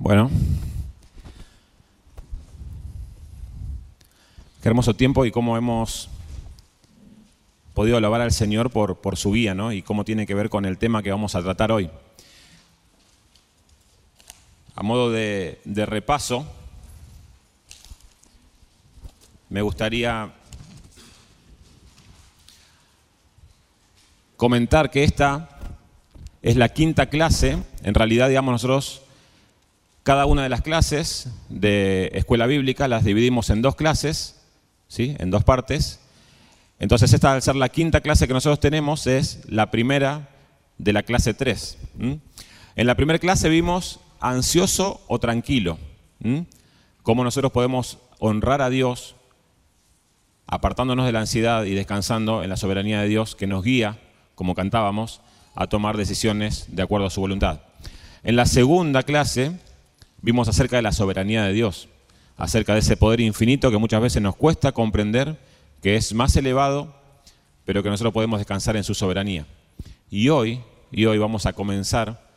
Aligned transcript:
Bueno. 0.00 0.30
Qué 4.62 4.68
hermoso 4.70 4.94
tiempo 4.94 5.26
y 5.26 5.30
cómo 5.30 5.58
hemos 5.58 6.08
podido 7.74 7.98
alabar 7.98 8.22
al 8.22 8.32
Señor 8.32 8.70
por, 8.70 9.02
por 9.02 9.18
su 9.18 9.32
guía, 9.32 9.52
¿no? 9.54 9.72
Y 9.72 9.82
cómo 9.82 10.06
tiene 10.06 10.26
que 10.26 10.34
ver 10.34 10.48
con 10.48 10.64
el 10.64 10.78
tema 10.78 11.02
que 11.02 11.10
vamos 11.10 11.34
a 11.34 11.42
tratar 11.42 11.70
hoy. 11.70 11.90
A 14.74 14.82
modo 14.82 15.10
de, 15.10 15.60
de 15.66 15.84
repaso, 15.84 16.46
me 19.50 19.60
gustaría 19.60 20.32
comentar 24.38 24.90
que 24.90 25.04
esta 25.04 25.58
es 26.40 26.56
la 26.56 26.70
quinta 26.70 27.10
clase. 27.10 27.62
En 27.82 27.92
realidad, 27.92 28.28
digamos, 28.28 28.52
nosotros 28.52 29.02
cada 30.02 30.26
una 30.26 30.42
de 30.42 30.48
las 30.48 30.62
clases 30.62 31.28
de 31.48 32.10
escuela 32.14 32.46
bíblica 32.46 32.88
las 32.88 33.04
dividimos 33.04 33.50
en 33.50 33.62
dos 33.62 33.76
clases, 33.76 34.40
¿sí? 34.88 35.16
en 35.18 35.30
dos 35.30 35.44
partes. 35.44 36.00
Entonces, 36.78 37.12
esta 37.12 37.34
al 37.34 37.42
ser 37.42 37.56
la 37.56 37.68
quinta 37.68 38.00
clase 38.00 38.26
que 38.26 38.32
nosotros 38.32 38.60
tenemos 38.60 39.06
es 39.06 39.40
la 39.46 39.70
primera 39.70 40.28
de 40.78 40.92
la 40.94 41.02
clase 41.02 41.34
3. 41.34 41.78
En 42.76 42.86
la 42.86 42.94
primera 42.94 43.18
clase 43.18 43.50
vimos 43.50 44.00
ansioso 44.18 45.02
o 45.06 45.18
tranquilo. 45.18 45.78
Cómo 47.02 47.24
nosotros 47.24 47.52
podemos 47.52 47.98
honrar 48.18 48.62
a 48.62 48.70
Dios 48.70 49.16
apartándonos 50.46 51.06
de 51.06 51.12
la 51.12 51.20
ansiedad 51.20 51.64
y 51.64 51.74
descansando 51.74 52.42
en 52.42 52.48
la 52.48 52.56
soberanía 52.56 53.02
de 53.02 53.08
Dios 53.08 53.36
que 53.36 53.46
nos 53.46 53.62
guía, 53.62 53.98
como 54.34 54.54
cantábamos, 54.54 55.20
a 55.54 55.66
tomar 55.66 55.96
decisiones 55.96 56.66
de 56.68 56.82
acuerdo 56.82 57.06
a 57.06 57.10
su 57.10 57.20
voluntad. 57.20 57.60
En 58.22 58.36
la 58.36 58.46
segunda 58.46 59.02
clase 59.02 59.52
vimos 60.22 60.48
acerca 60.48 60.76
de 60.76 60.82
la 60.82 60.92
soberanía 60.92 61.44
de 61.44 61.52
Dios, 61.52 61.88
acerca 62.36 62.74
de 62.74 62.80
ese 62.80 62.96
poder 62.96 63.20
infinito 63.20 63.70
que 63.70 63.78
muchas 63.78 64.00
veces 64.00 64.22
nos 64.22 64.36
cuesta 64.36 64.72
comprender, 64.72 65.38
que 65.82 65.96
es 65.96 66.14
más 66.14 66.34
elevado, 66.36 66.94
pero 67.64 67.82
que 67.82 67.90
nosotros 67.90 68.12
podemos 68.12 68.38
descansar 68.38 68.76
en 68.76 68.84
su 68.84 68.94
soberanía. 68.94 69.46
Y 70.10 70.28
hoy, 70.28 70.60
y 70.90 71.04
hoy 71.06 71.18
vamos 71.18 71.46
a 71.46 71.52
comenzar 71.52 72.28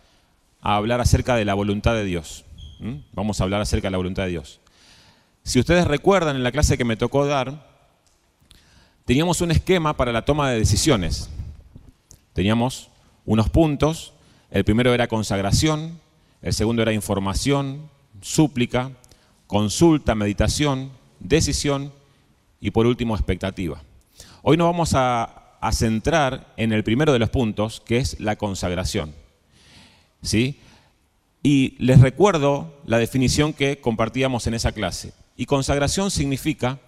a 0.62 0.76
hablar 0.76 1.02
acerca 1.02 1.36
de 1.36 1.46
la 1.46 1.54
voluntad 1.54 1.94
de 1.94 2.06
Dios. 2.06 2.46
Vamos 3.14 3.40
a 3.40 3.44
hablar 3.44 3.62
acerca 3.62 3.88
de 3.88 3.92
la 3.92 3.98
voluntad 3.98 4.24
de 4.24 4.30
Dios. 4.30 4.60
Si 5.44 5.60
ustedes 5.60 5.86
recuerdan 5.86 6.36
en 6.36 6.44
la 6.44 6.52
clase 6.52 6.78
que 6.78 6.86
me 6.86 6.98
tocó 6.98 7.26
dar, 7.26 7.68
teníamos 9.06 9.42
un 9.42 9.52
esquema 9.52 9.96
para 9.96 10.12
la 10.12 10.24
toma 10.24 10.50
de 10.50 10.60
decisiones. 10.60 11.30
Teníamos 12.34 12.90
unos 13.26 13.50
puntos. 13.50 14.14
El 14.52 14.64
primero 14.64 14.94
era 14.94 15.08
consagración, 15.08 16.00
el 16.44 16.54
segundo 16.54 16.82
era 16.82 16.94
información, 16.94 17.90
súplica, 18.22 18.92
consulta, 19.48 20.14
meditación, 20.14 20.92
decisión 21.20 21.94
y 22.60 22.72
por 22.72 22.86
último 22.86 23.16
expectativa. 23.16 23.82
Hoy 24.42 24.58
nos 24.58 24.68
vamos 24.68 24.92
a, 24.94 25.40
centrar 25.72 26.54
en 26.58 26.74
el 26.74 26.84
primero 26.84 27.14
de 27.14 27.20
los 27.20 27.30
puntos, 27.30 27.80
que 27.80 27.96
es 27.96 28.20
la 28.20 28.36
consagración. 28.36 29.16
¿Sí? 30.22 30.60
Y 31.42 31.78
les 31.80 32.02
recuerdo 32.02 32.82
la 32.86 32.98
definición 32.98 33.54
que 33.54 33.80
compartíamos 33.80 34.46
en 34.46 34.56
esa 34.56 34.74
clase. 34.74 35.14
Y 35.38 35.46
consagración 35.46 36.12
significa 36.12 36.80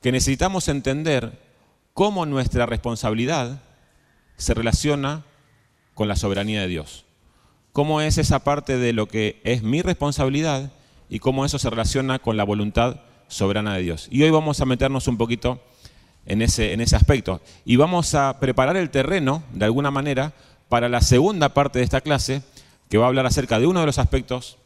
que 0.00 0.10
necesitamos 0.10 0.68
entender 0.68 1.38
cómo 1.92 2.24
nuestra 2.24 2.64
responsabilidad 2.64 3.62
se 4.38 4.54
relaciona 4.54 5.26
con 5.92 6.08
la 6.08 6.16
soberanía 6.16 6.62
de 6.62 6.68
Dios. 6.68 7.04
¿Cómo 7.74 8.00
es 8.00 8.18
esa 8.18 8.44
parte 8.44 8.78
de 8.78 8.92
lo 8.92 9.08
que 9.08 9.40
es 9.42 9.64
mi 9.64 9.82
responsabilidad 9.82 10.70
y 11.10 11.18
cómo 11.18 11.44
eso 11.44 11.58
se 11.58 11.68
relaciona 11.68 12.20
con 12.20 12.36
la 12.36 12.44
voluntad 12.44 13.00
soberana 13.26 13.74
de 13.74 13.82
Dios? 13.82 14.06
Y 14.12 14.22
hoy 14.22 14.30
vamos 14.30 14.60
a 14.60 14.64
meternos 14.64 15.08
un 15.08 15.16
poquito 15.16 15.60
en 16.24 16.40
ese, 16.40 16.72
en 16.72 16.80
ese 16.80 16.94
aspecto 16.94 17.40
y 17.64 17.74
vamos 17.74 18.14
a 18.14 18.38
preparar 18.38 18.76
el 18.76 18.90
terreno, 18.90 19.42
de 19.52 19.64
alguna 19.64 19.90
manera, 19.90 20.34
para 20.68 20.88
la 20.88 21.00
segunda 21.00 21.48
parte 21.48 21.80
de 21.80 21.84
esta 21.84 22.00
clase, 22.00 22.44
que 22.88 22.96
va 22.96 23.06
a 23.06 23.08
hablar 23.08 23.26
acerca 23.26 23.58
de 23.58 23.66
uno 23.66 23.80
de 23.80 23.86
los 23.86 23.98
aspectos 23.98 24.56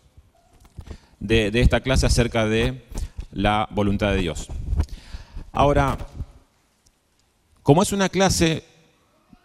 de, 1.18 1.50
de 1.50 1.62
esta 1.62 1.80
clase, 1.80 2.04
acerca 2.04 2.44
de 2.44 2.84
la 3.32 3.68
voluntad 3.70 4.10
de 4.10 4.18
Dios. 4.18 4.48
Ahora, 5.50 5.96
como 7.62 7.82
es 7.82 7.90
una 7.90 8.10
clase 8.10 8.64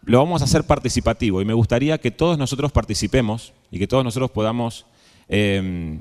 lo 0.06 0.20
vamos 0.20 0.42
a 0.42 0.46
hacer 0.46 0.66
participativo 0.66 1.42
y 1.42 1.46
me 1.46 1.54
gustaría 1.54 1.98
que 1.98 2.12
todos 2.12 2.38
nosotros 2.38 2.72
participemos 2.72 3.54
y 3.74 3.80
que 3.80 3.88
todos 3.88 4.04
nosotros 4.04 4.30
podamos 4.30 4.86
em, 5.28 6.00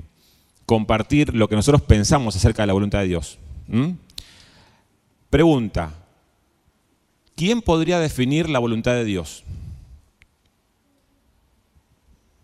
compartir 0.67 1.33
lo 1.33 1.49
que 1.49 1.55
nosotros 1.55 1.81
pensamos 1.81 2.35
acerca 2.35 2.61
de 2.61 2.67
la 2.67 2.73
voluntad 2.73 2.99
de 2.99 3.07
Dios. 3.07 3.39
Pregunta, 5.31 5.91
¿quién 7.35 7.63
podría 7.63 7.99
definir 7.99 8.47
la 8.47 8.59
voluntad 8.59 8.93
de 8.93 9.05
Dios? 9.05 9.43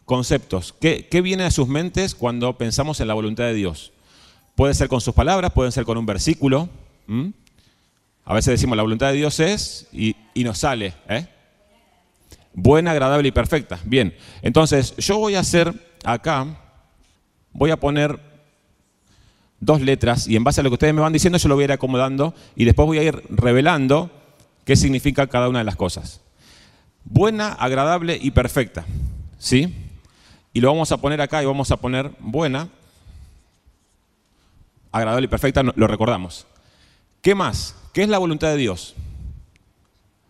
Conceptos, 0.03 0.73
¿qué, 0.73 1.21
viene 1.21 1.43
a 1.43 1.51
sus 1.51 1.67
mentes 1.67 2.15
cuando 2.15 2.57
pensamos 2.57 2.99
en 2.99 3.07
la 3.07 3.13
voluntad 3.13 3.43
de 3.43 3.53
Dios? 3.53 3.91
Puede 4.55 4.73
ser 4.73 4.87
con 4.89 4.99
sus 4.99 5.13
palabras, 5.13 5.51
puede 5.53 5.71
ser 5.71 5.85
con 5.85 5.99
un 5.99 6.07
versículo. 6.07 6.69
A 8.25 8.33
veces 8.33 8.53
decimos 8.53 8.75
la 8.75 8.81
voluntad 8.81 9.09
de 9.09 9.17
Dios 9.17 9.39
es 9.39 9.87
y, 9.93 10.15
y 10.33 10.43
nos 10.43 10.57
sale. 10.57 10.95
¿eh? 11.07 11.27
Buena, 12.53 12.91
agradable 12.91 13.27
y 13.27 13.31
perfecta. 13.31 13.79
Bien, 13.85 14.15
entonces 14.41 14.95
yo 14.97 15.17
voy 15.17 15.35
a 15.35 15.39
hacer 15.39 15.73
acá, 16.03 16.47
voy 17.51 17.71
a 17.71 17.77
poner 17.77 18.19
dos 19.59 19.81
letras 19.81 20.27
y 20.27 20.35
en 20.35 20.43
base 20.43 20.61
a 20.61 20.63
lo 20.63 20.69
que 20.69 20.75
ustedes 20.75 20.93
me 20.93 21.01
van 21.01 21.13
diciendo 21.13 21.37
yo 21.37 21.49
lo 21.49 21.55
voy 21.55 21.63
a 21.63 21.65
ir 21.65 21.71
acomodando 21.71 22.33
y 22.55 22.65
después 22.65 22.85
voy 22.85 22.97
a 22.97 23.03
ir 23.03 23.23
revelando 23.29 24.09
qué 24.65 24.75
significa 24.75 25.27
cada 25.27 25.49
una 25.49 25.59
de 25.59 25.65
las 25.65 25.75
cosas. 25.75 26.21
Buena, 27.03 27.53
agradable 27.53 28.17
y 28.21 28.31
perfecta. 28.31 28.85
¿Sí? 29.37 29.73
Y 30.53 30.61
lo 30.61 30.69
vamos 30.69 30.91
a 30.91 30.97
poner 30.97 31.21
acá 31.21 31.41
y 31.41 31.45
vamos 31.45 31.71
a 31.71 31.77
poner 31.77 32.11
buena, 32.19 32.69
agradable 34.91 35.25
y 35.25 35.29
perfecta, 35.29 35.63
lo 35.63 35.87
recordamos. 35.87 36.47
¿Qué 37.21 37.35
más? 37.35 37.75
¿Qué 37.93 38.03
es 38.03 38.09
la 38.09 38.17
voluntad 38.17 38.49
de 38.49 38.57
Dios? 38.57 38.95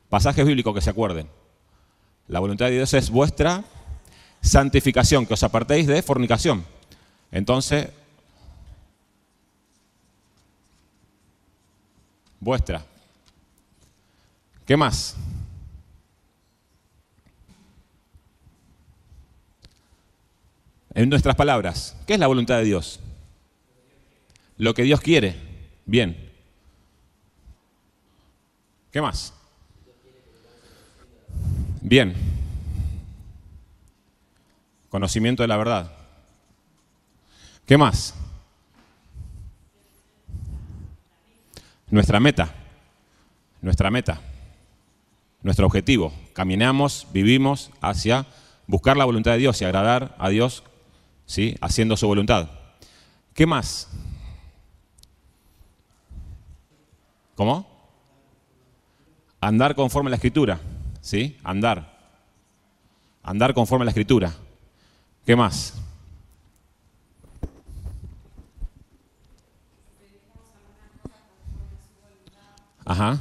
Pasajes 0.10 0.46
bíblicos 0.46 0.74
que 0.74 0.82
se 0.82 0.90
acuerden. 0.90 1.28
La 2.30 2.40
voluntad 2.40 2.68
de 2.68 2.74
Dios 2.74 2.94
es 2.94 3.10
vuestra 3.10 3.64
santificación, 4.40 5.26
que 5.26 5.34
os 5.34 5.42
apartéis 5.42 5.88
de 5.88 6.02
fornicación. 6.04 6.64
Entonces, 7.32 7.90
vuestra. 12.40 12.86
¿Qué 14.64 14.78
más? 14.78 15.16
En 20.94 21.10
nuestras 21.10 21.36
palabras, 21.36 21.98
¿qué 22.06 22.14
es 22.14 22.20
la 22.20 22.28
voluntad 22.28 22.58
de 22.58 22.66
Dios? 22.66 23.00
Lo 24.58 24.76
que 24.76 24.84
Dios 24.84 25.02
quiere. 25.02 25.36
Bien. 25.88 26.32
¿Qué 28.92 29.02
más? 29.02 29.34
Bien. 31.90 32.14
Conocimiento 34.90 35.42
de 35.42 35.48
la 35.48 35.58
verdad. 35.58 35.92
¿Qué 37.66 37.80
más? 37.80 38.14
Nuestra 41.90 42.20
meta. 42.20 42.54
Nuestra 43.64 43.90
meta. 43.90 44.22
Nuestro 45.42 45.66
objetivo. 45.66 46.14
Caminamos, 46.34 47.08
vivimos 47.12 47.72
hacia 47.82 48.28
buscar 48.68 48.96
la 48.96 49.06
voluntad 49.06 49.32
de 49.32 49.40
Dios 49.40 49.60
y 49.60 49.66
agradar 49.66 50.16
a 50.20 50.30
Dios, 50.30 50.62
¿sí? 51.26 51.56
haciendo 51.60 51.98
su 51.98 52.06
voluntad. 52.06 52.52
¿Qué 53.34 53.48
más? 53.48 53.90
¿Cómo? 57.34 57.68
Andar 59.42 59.74
conforme 59.74 60.10
a 60.10 60.12
la 60.12 60.18
escritura. 60.18 60.60
¿Sí? 61.02 61.38
Andar. 61.44 61.98
Andar 63.24 63.54
conforme 63.54 63.84
a 63.84 63.86
la 63.86 63.92
escritura. 63.92 64.34
¿Qué 65.26 65.36
más? 65.36 65.76
Ajá. 72.86 73.20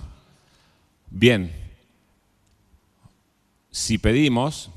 Bien. 1.11 1.53
Si 3.71 3.99
pedimos 3.99 4.71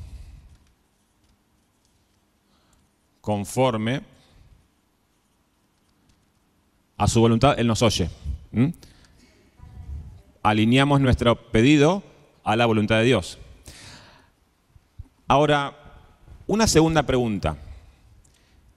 conforme 3.22 4.02
a 6.98 7.08
su 7.08 7.22
voluntad, 7.22 7.58
Él 7.58 7.68
nos 7.68 7.82
oye. 7.82 8.10
Alineamos 10.44 11.00
nuestro 11.00 11.36
pedido 11.52 12.04
a 12.44 12.56
la 12.56 12.66
voluntad 12.66 12.98
de 12.98 13.06
Dios. 13.06 13.38
Ahora, 15.28 15.78
una 16.48 16.68
segunda 16.68 17.04
pregunta. 17.04 17.58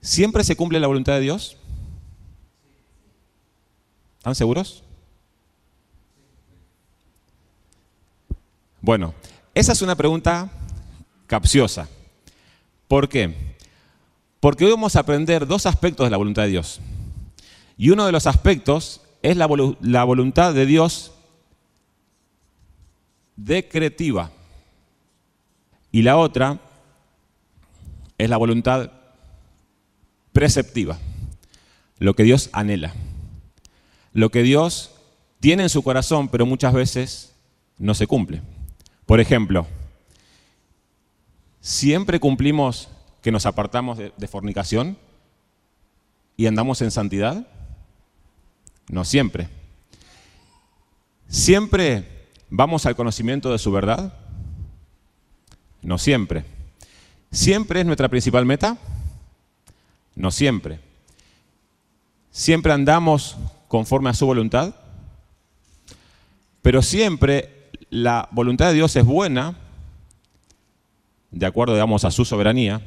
¿Siempre 0.01 0.45
se 0.45 0.55
cumple 0.55 0.79
la 0.79 0.87
voluntad 0.87 1.15
de 1.15 1.21
Dios? 1.21 1.57
¿Están 4.19 4.35
seguros? 4.35 4.85
Bueno, 8.81 9.15
esa 9.55 9.73
es 9.73 9.83
una 9.83 9.97
pregunta 9.97 10.51
capciosa. 11.27 11.89
¿Por 12.87 13.09
qué? 13.09 13.57
Porque 14.41 14.67
hoy 14.67 14.73
vamos 14.73 14.95
a 14.95 15.01
aprender 15.01 15.47
dos 15.47 15.65
aspectos 15.65 16.07
de 16.07 16.11
la 16.11 16.19
voluntad 16.19 16.43
de 16.43 16.51
Dios. 16.51 16.81
Y 17.79 17.91
uno 17.91 18.05
de 18.05 18.13
los 18.13 18.27
aspectos 18.27 19.01
es 19.23 19.39
la, 19.39 19.49
la 19.81 20.05
voluntad 20.05 20.53
de 20.53 20.67
Dios 20.67 21.14
decretiva. 23.37 24.31
Y 25.91 26.03
la 26.03 26.17
otra 26.17 26.61
es 28.19 28.29
la 28.29 28.37
voluntad 28.37 28.91
preceptiva, 30.33 30.99
lo 31.99 32.15
que 32.15 32.25
Dios 32.25 32.51
anhela, 32.53 32.93
lo 34.13 34.31
que 34.31 34.43
Dios 34.43 34.95
tiene 35.41 35.65
en 35.65 35.69
su 35.69 35.83
corazón, 35.83 36.29
pero 36.29 36.47
muchas 36.47 36.73
veces 36.73 37.35
no 37.79 37.95
se 37.95 38.07
cumple. 38.07 38.43
Por 39.07 39.21
ejemplo, 39.21 39.67
siempre 41.61 42.19
cumplimos 42.19 42.89
que 43.23 43.33
nos 43.33 43.47
apartamos 43.47 43.99
de, 43.99 44.29
fornicación 44.29 44.99
y 46.37 46.47
andamos 46.47 46.83
en 46.83 46.91
santidad. 46.91 47.47
No 48.89 49.05
siempre. 49.05 49.49
Siempre 51.29 52.14
vamos 52.57 52.87
al 52.87 52.95
conocimiento 52.95 53.51
de 53.51 53.59
su 53.59 53.73
verdad. 53.73 54.15
No 55.83 55.99
siempre. 55.99 56.45
¿Siempre 57.33 57.81
es 57.81 57.87
nuestra 57.87 58.09
principal 58.09 58.47
meta? 58.47 58.79
No 60.15 60.31
siempre. 60.31 60.79
¿Siempre 62.31 62.73
andamos 62.73 63.37
conforme 63.67 64.11
a 64.11 64.15
su 64.15 64.27
voluntad? 64.27 64.75
Pero 66.63 66.81
siempre 66.81 67.71
la 67.91 68.29
voluntad 68.31 68.69
de 68.69 68.75
Dios 68.75 68.95
es 68.95 69.05
buena, 69.05 69.57
de 71.33 71.47
acuerdo, 71.47 71.75
digamos, 71.75 72.05
a 72.05 72.13
su 72.13 72.25
soberanía, 72.25 72.81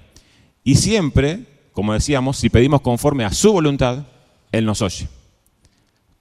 y 0.64 0.75
siempre, 0.75 1.46
como 1.74 1.94
decíamos, 1.94 2.38
si 2.38 2.50
pedimos 2.50 2.81
conforme 2.81 3.25
a 3.25 3.34
su 3.34 3.52
voluntad, 3.52 4.06
Él 4.52 4.66
nos 4.66 4.81
oye. 4.81 5.08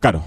Claro. 0.00 0.24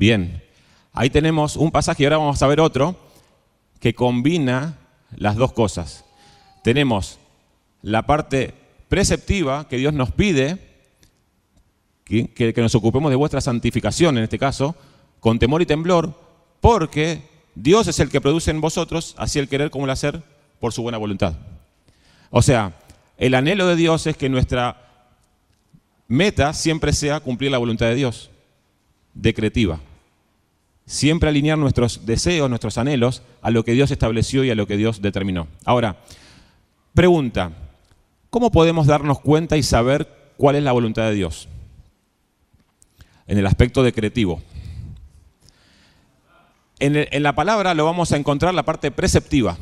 Bien, 0.00 0.42
ahí 0.94 1.10
tenemos 1.10 1.56
un 1.56 1.70
pasaje 1.70 2.02
y 2.02 2.06
ahora 2.06 2.16
vamos 2.16 2.40
a 2.40 2.46
ver 2.46 2.58
otro 2.58 2.96
que 3.80 3.92
combina 3.92 4.78
las 5.14 5.36
dos 5.36 5.52
cosas. 5.52 6.06
Tenemos 6.64 7.18
la 7.82 8.06
parte 8.06 8.54
preceptiva 8.88 9.68
que 9.68 9.76
Dios 9.76 9.92
nos 9.92 10.10
pide, 10.10 10.56
que, 12.02 12.32
que, 12.32 12.62
nos 12.62 12.74
ocupemos 12.74 13.10
de 13.10 13.16
vuestra 13.16 13.42
santificación 13.42 14.16
en 14.16 14.24
este 14.24 14.38
caso, 14.38 14.74
con 15.20 15.38
temor 15.38 15.60
y 15.60 15.66
temblor, 15.66 16.18
porque 16.62 17.28
Dios 17.54 17.86
es 17.86 18.00
el 18.00 18.08
que 18.08 18.22
produce 18.22 18.50
en 18.50 18.62
vosotros 18.62 19.14
así 19.18 19.38
el 19.38 19.50
querer 19.50 19.70
como 19.70 19.84
el 19.84 19.90
hacer 19.90 20.22
por 20.60 20.72
su 20.72 20.80
buena 20.80 20.96
voluntad. 20.96 21.34
O 22.30 22.40
sea, 22.40 22.72
el 23.18 23.34
anhelo 23.34 23.66
de 23.66 23.76
Dios 23.76 24.06
es 24.06 24.16
que 24.16 24.30
nuestra 24.30 24.80
meta 26.08 26.54
siempre 26.54 26.94
sea 26.94 27.20
cumplir 27.20 27.50
la 27.50 27.58
voluntad 27.58 27.84
de 27.84 27.96
Dios, 27.96 28.30
decretiva. 29.12 29.78
Siempre 30.90 31.28
alinear 31.28 31.56
nuestros 31.56 32.04
deseos, 32.04 32.50
nuestros 32.50 32.76
anhelos 32.76 33.22
a 33.42 33.52
lo 33.52 33.64
que 33.64 33.74
Dios 33.74 33.92
estableció 33.92 34.42
y 34.42 34.50
a 34.50 34.56
lo 34.56 34.66
que 34.66 34.76
Dios 34.76 35.00
determinó. 35.00 35.46
Ahora, 35.64 35.98
pregunta, 36.94 37.52
¿cómo 38.28 38.50
podemos 38.50 38.88
darnos 38.88 39.20
cuenta 39.20 39.56
y 39.56 39.62
saber 39.62 40.32
cuál 40.36 40.56
es 40.56 40.64
la 40.64 40.72
voluntad 40.72 41.04
de 41.04 41.14
Dios? 41.14 41.48
En 43.28 43.38
el 43.38 43.46
aspecto 43.46 43.84
decretivo. 43.84 44.42
En, 46.80 47.22
la 47.22 47.36
palabra 47.36 47.72
lo 47.74 47.84
vamos 47.84 48.10
a 48.10 48.16
encontrar 48.16 48.52
la 48.52 48.64
parte 48.64 48.90
preceptiva, 48.90 49.56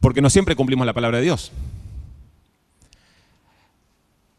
porque 0.00 0.20
no 0.20 0.30
siempre 0.30 0.56
cumplimos 0.56 0.84
la 0.84 0.94
palabra 0.94 1.18
de 1.18 1.24
Dios. 1.26 1.52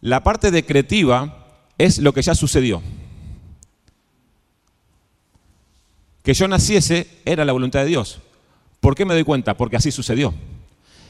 La 0.02 0.26
parte 0.26 0.52
decretiva 0.52 1.62
es 1.78 2.00
lo 2.00 2.14
que 2.14 2.22
ya 2.22 2.36
sucedió. 2.36 2.82
Que 6.26 6.34
yo 6.34 6.48
naciese 6.48 7.08
era 7.24 7.46
la 7.46 7.54
voluntad 7.54 7.82
de 7.82 7.86
Dios. 7.86 8.20
¿Por 8.80 8.96
qué 8.96 9.06
me 9.06 9.14
doy 9.14 9.24
cuenta? 9.24 9.56
Porque 9.56 9.78
así 9.78 9.92
sucedió. 9.92 10.34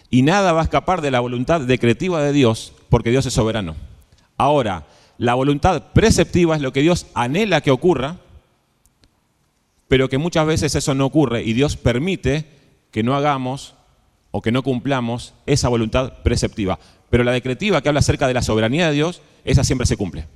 Y 0.09 0.21
nada 0.21 0.51
va 0.51 0.59
a 0.59 0.65
escapar 0.65 1.01
de 1.01 1.09
la 1.09 1.21
voluntad 1.21 1.61
decretiva 1.61 2.21
de 2.21 2.33
Dios 2.33 2.73
porque 2.89 3.11
Dios 3.11 3.25
es 3.25 3.33
soberano. 3.33 3.75
Ahora, 4.37 4.85
la 5.17 5.33
voluntad 5.33 5.93
preceptiva 5.93 6.57
es 6.57 6.61
lo 6.61 6.73
que 6.73 6.81
Dios 6.81 7.07
anhela 7.13 7.61
que 7.61 7.71
ocurra, 7.71 8.17
pero 9.87 10.09
que 10.09 10.17
muchas 10.17 10.45
veces 10.45 10.75
eso 10.75 10.93
no 10.93 11.05
ocurre 11.05 11.43
y 11.43 11.53
Dios 11.53 11.77
permite 11.77 12.45
que 12.91 13.01
no 13.01 13.15
hagamos 13.15 13.73
o 14.31 14.41
que 14.41 14.51
no 14.51 14.63
cumplamos 14.63 15.33
esa 15.45 15.69
voluntad 15.69 16.11
preceptiva. 16.23 16.77
Pero 17.09 17.23
la 17.23 17.31
decretiva 17.31 17.81
que 17.81 17.87
habla 17.87 17.99
acerca 17.99 18.27
de 18.27 18.33
la 18.33 18.41
soberanía 18.41 18.87
de 18.87 18.93
Dios, 18.93 19.21
esa 19.45 19.63
siempre 19.63 19.87
se 19.87 19.95
cumple. 19.95 20.27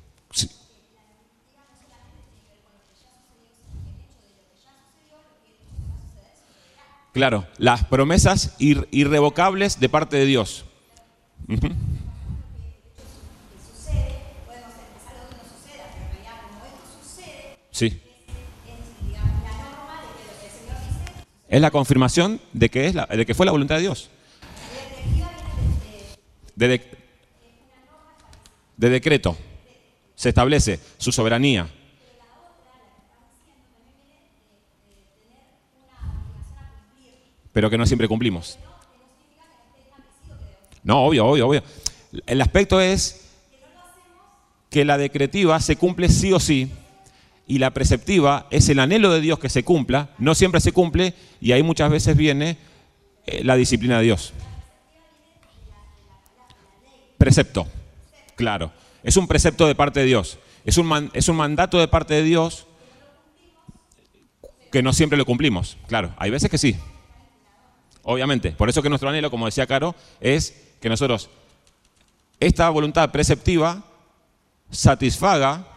Claro, 7.19 7.45
las 7.57 7.83
promesas 7.83 8.56
irrevocables 8.60 9.77
de 9.81 9.89
parte 9.89 10.16
de 10.16 10.25
Dios. 10.25 10.63
Sí. 17.71 18.01
Es 21.50 21.60
la 21.60 21.71
confirmación 21.71 22.39
de 22.54 22.69
que, 22.69 22.88
es 22.88 22.95
de 22.95 23.25
que 23.25 23.34
fue 23.34 23.46
la 23.46 23.51
voluntad 23.51 23.75
de 23.75 23.82
Dios. 23.82 24.10
De 26.55 26.79
decreto. 28.77 29.38
Se 30.15 30.29
establece 30.29 30.79
su 30.98 31.12
soberanía. 31.12 31.70
Pero 37.60 37.70
que 37.70 37.78
no 37.78 37.86
siempre 37.86 38.08
cumplimos. 38.08 38.58
No, 40.82 41.04
obvio, 41.04 41.25
obvio, 41.25 41.46
obvio. 41.46 41.63
El 42.25 42.39
aspecto 42.39 42.80
es 42.80 43.34
que 44.70 44.86
la 44.86 44.98
decretiva 44.98 45.60
se 45.60 45.75
cumple 45.75 46.08
sí 46.08 46.32
o 46.32 46.39
sí 46.39 46.72
y 47.48 47.58
la 47.58 47.72
preceptiva 47.72 48.48
es 48.50 48.70
el 48.70 48.80
anhelo 48.80 49.12
de 49.12 49.20
Dios 49.20 49.39
que 49.39 49.50
se 49.50 49.66
cumpla, 49.66 50.12
no 50.20 50.36
siempre 50.36 50.62
se 50.62 50.72
cumple 50.72 51.13
y 51.42 51.51
ahí 51.51 51.62
muchas 51.62 51.92
veces 51.92 52.16
viene 52.16 52.56
eh, 53.25 53.44
la 53.44 53.58
disciplina 53.58 53.98
de 53.98 54.06
Dios. 54.06 54.32
Precepto, 57.18 57.68
claro. 58.38 58.72
Es 59.04 59.18
un 59.18 59.28
precepto 59.28 59.68
de 59.68 59.75
parte 59.75 60.00
de 60.00 60.06
Dios. 60.06 60.39
Es 60.63 60.78
un, 60.78 60.86
man, 60.86 61.12
es 61.13 61.28
un 61.28 61.36
mandato 61.36 61.78
de 61.78 61.89
parte 61.89 62.13
de 62.13 62.24
Dios 62.24 62.68
que 64.72 64.82
no 64.82 64.94
siempre 64.94 65.18
lo 65.18 65.25
cumplimos. 65.25 65.75
Claro, 65.88 66.13
hay 66.18 66.32
veces 66.32 66.50
que 66.50 66.58
sí. 66.58 66.78
Obviamente. 68.10 68.54
Por 68.54 68.68
eso 68.68 68.82
que 68.82 68.89
nuestro 68.89 69.08
anhelo, 69.08 69.30
como 69.30 69.46
decía 69.46 69.68
Caro, 69.68 69.94
es 70.20 70.60
que 70.82 70.89
nosotros 70.89 71.30
esta 72.39 72.68
voluntad 72.72 73.12
preceptiva 73.12 73.84
satisfaga 74.72 75.68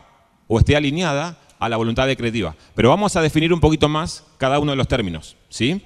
o 0.48 0.58
esté 0.58 0.74
alineada 0.74 1.36
a 1.58 1.68
la 1.68 1.76
voluntad 1.76 2.06
decretiva. 2.06 2.56
Pero 2.74 2.88
vamos 2.88 3.16
a 3.16 3.20
definir 3.20 3.52
un 3.52 3.60
poquito 3.60 3.86
más 3.86 4.24
cada 4.38 4.60
uno 4.60 4.72
de 4.72 4.76
los 4.76 4.88
términos, 4.88 5.36
¿sí? 5.50 5.82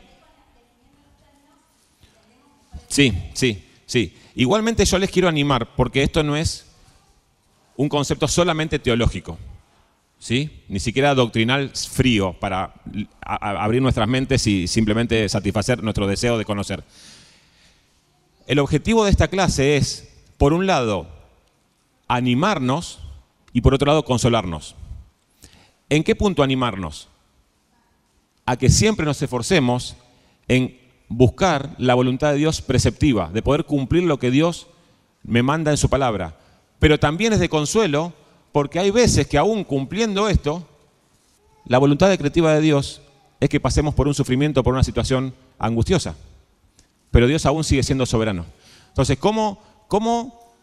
Sí, 2.87 3.13
sí, 3.35 3.65
sí. 3.85 4.17
Igualmente 4.37 4.85
yo 4.85 5.01
les 5.01 5.11
quiero 5.11 5.27
animar 5.27 5.75
porque 5.75 6.05
esto 6.05 6.23
no 6.23 6.37
es 6.37 6.65
un 7.75 7.89
concepto 7.89 8.29
solamente 8.29 8.79
teológico. 8.79 9.37
¿Sí? 10.19 10.65
Ni 10.69 10.81
siquiera 10.81 11.15
doctrinal 11.15 11.71
frío 11.71 12.35
para 12.39 12.75
abrir 13.23 13.83
nuestras 13.83 14.09
mentes 14.09 14.47
y 14.47 14.67
simplemente 14.67 15.29
satisfacer 15.29 15.83
nuestro 15.83 16.07
deseo 16.07 16.39
de 16.39 16.45
conocer. 16.45 16.85
El 18.47 18.59
objetivo 18.59 19.05
de 19.05 19.11
esta 19.11 19.29
clase 19.29 19.77
es, 19.77 20.09
por 20.39 20.53
un 20.53 20.67
lado, 20.67 21.09
animarnos 22.09 23.01
y 23.53 23.61
por 23.61 23.75
otro 23.75 23.87
lado, 23.87 24.05
consolarnos. 24.05 24.77
¿En 25.89 26.05
qué 26.05 26.15
punto 26.15 26.43
animarnos? 26.43 27.09
A 28.45 28.57
que 28.57 28.69
siempre 28.69 29.07
nos 29.07 29.21
esforcemos 29.21 29.97
en 30.49 30.79
buscar 31.09 31.75
la 31.79 31.95
voluntad 31.95 32.33
de 32.33 32.39
Dios 32.39 32.63
preceptiva, 32.63 33.31
de 33.33 33.43
poder 33.43 33.65
cumplir 33.65 34.05
lo 34.05 34.19
que 34.19 34.31
Dios 34.31 34.69
me 35.23 35.43
manda 35.43 35.71
en 35.71 35.77
su 35.77 35.89
palabra. 35.89 36.39
Pero 36.79 36.99
también 36.99 37.33
es 37.33 37.41
de 37.41 37.49
consuelo 37.49 38.13
porque 38.57 38.79
hay 38.79 38.91
veces 38.91 39.27
que 39.27 39.37
aún 39.37 39.65
cumpliendo 39.65 40.31
esto, 40.31 40.67
la 41.67 41.77
voluntad 41.77 42.09
decretiva 42.09 42.55
de 42.55 42.63
Dios 42.63 43.03
es 43.39 43.51
que 43.51 43.61
pasemos 43.61 43.95
por 43.95 44.09
un 44.09 44.15
sufrimiento, 44.15 44.63
por 44.63 44.73
una 44.73 44.83
situación 44.83 45.35
angustiosa. 45.59 46.17
Pero 47.11 47.27
Dios 47.27 47.45
aún 47.45 47.65
sigue 47.65 47.83
siendo 47.83 48.07
soberano. 48.07 48.47
Entonces, 48.89 49.19
¿cómo, 49.19 49.63
cómo 49.89 50.55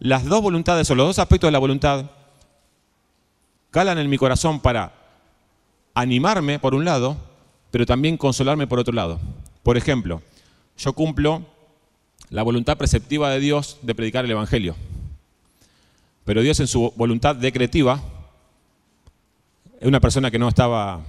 las 0.00 0.24
dos 0.24 0.42
voluntades 0.42 0.90
o 0.90 0.96
los 0.96 1.06
dos 1.06 1.18
aspectos 1.20 1.46
de 1.46 1.52
la 1.52 1.60
voluntad 1.60 2.06
calan 3.70 3.98
en 3.98 4.10
mi 4.10 4.18
corazón 4.18 4.58
para 4.58 4.92
animarme 5.94 6.58
por 6.58 6.74
un 6.74 6.84
lado, 6.84 7.16
pero 7.70 7.86
también 7.86 8.16
consolarme 8.16 8.66
por 8.66 8.80
otro 8.80 8.92
lado? 8.92 9.20
Por 9.62 9.76
ejemplo, 9.76 10.20
yo 10.76 10.94
cumplo 10.94 11.46
la 12.28 12.42
voluntad 12.42 12.76
preceptiva 12.76 13.30
de 13.30 13.38
Dios 13.38 13.78
de 13.82 13.94
predicar 13.94 14.24
el 14.24 14.32
Evangelio. 14.32 14.74
Pero 16.24 16.42
Dios 16.42 16.60
en 16.60 16.66
su 16.66 16.92
voluntad 16.96 17.36
decretiva 17.36 18.00
es 19.80 19.86
una 19.86 20.00
persona 20.00 20.30
que 20.30 20.38
no 20.38 20.48
estaba 20.48 21.00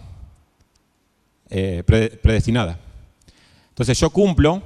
eh, 1.50 1.84
predestinada. 1.86 2.80
Entonces 3.70 4.00
yo 4.00 4.10
cumplo 4.10 4.64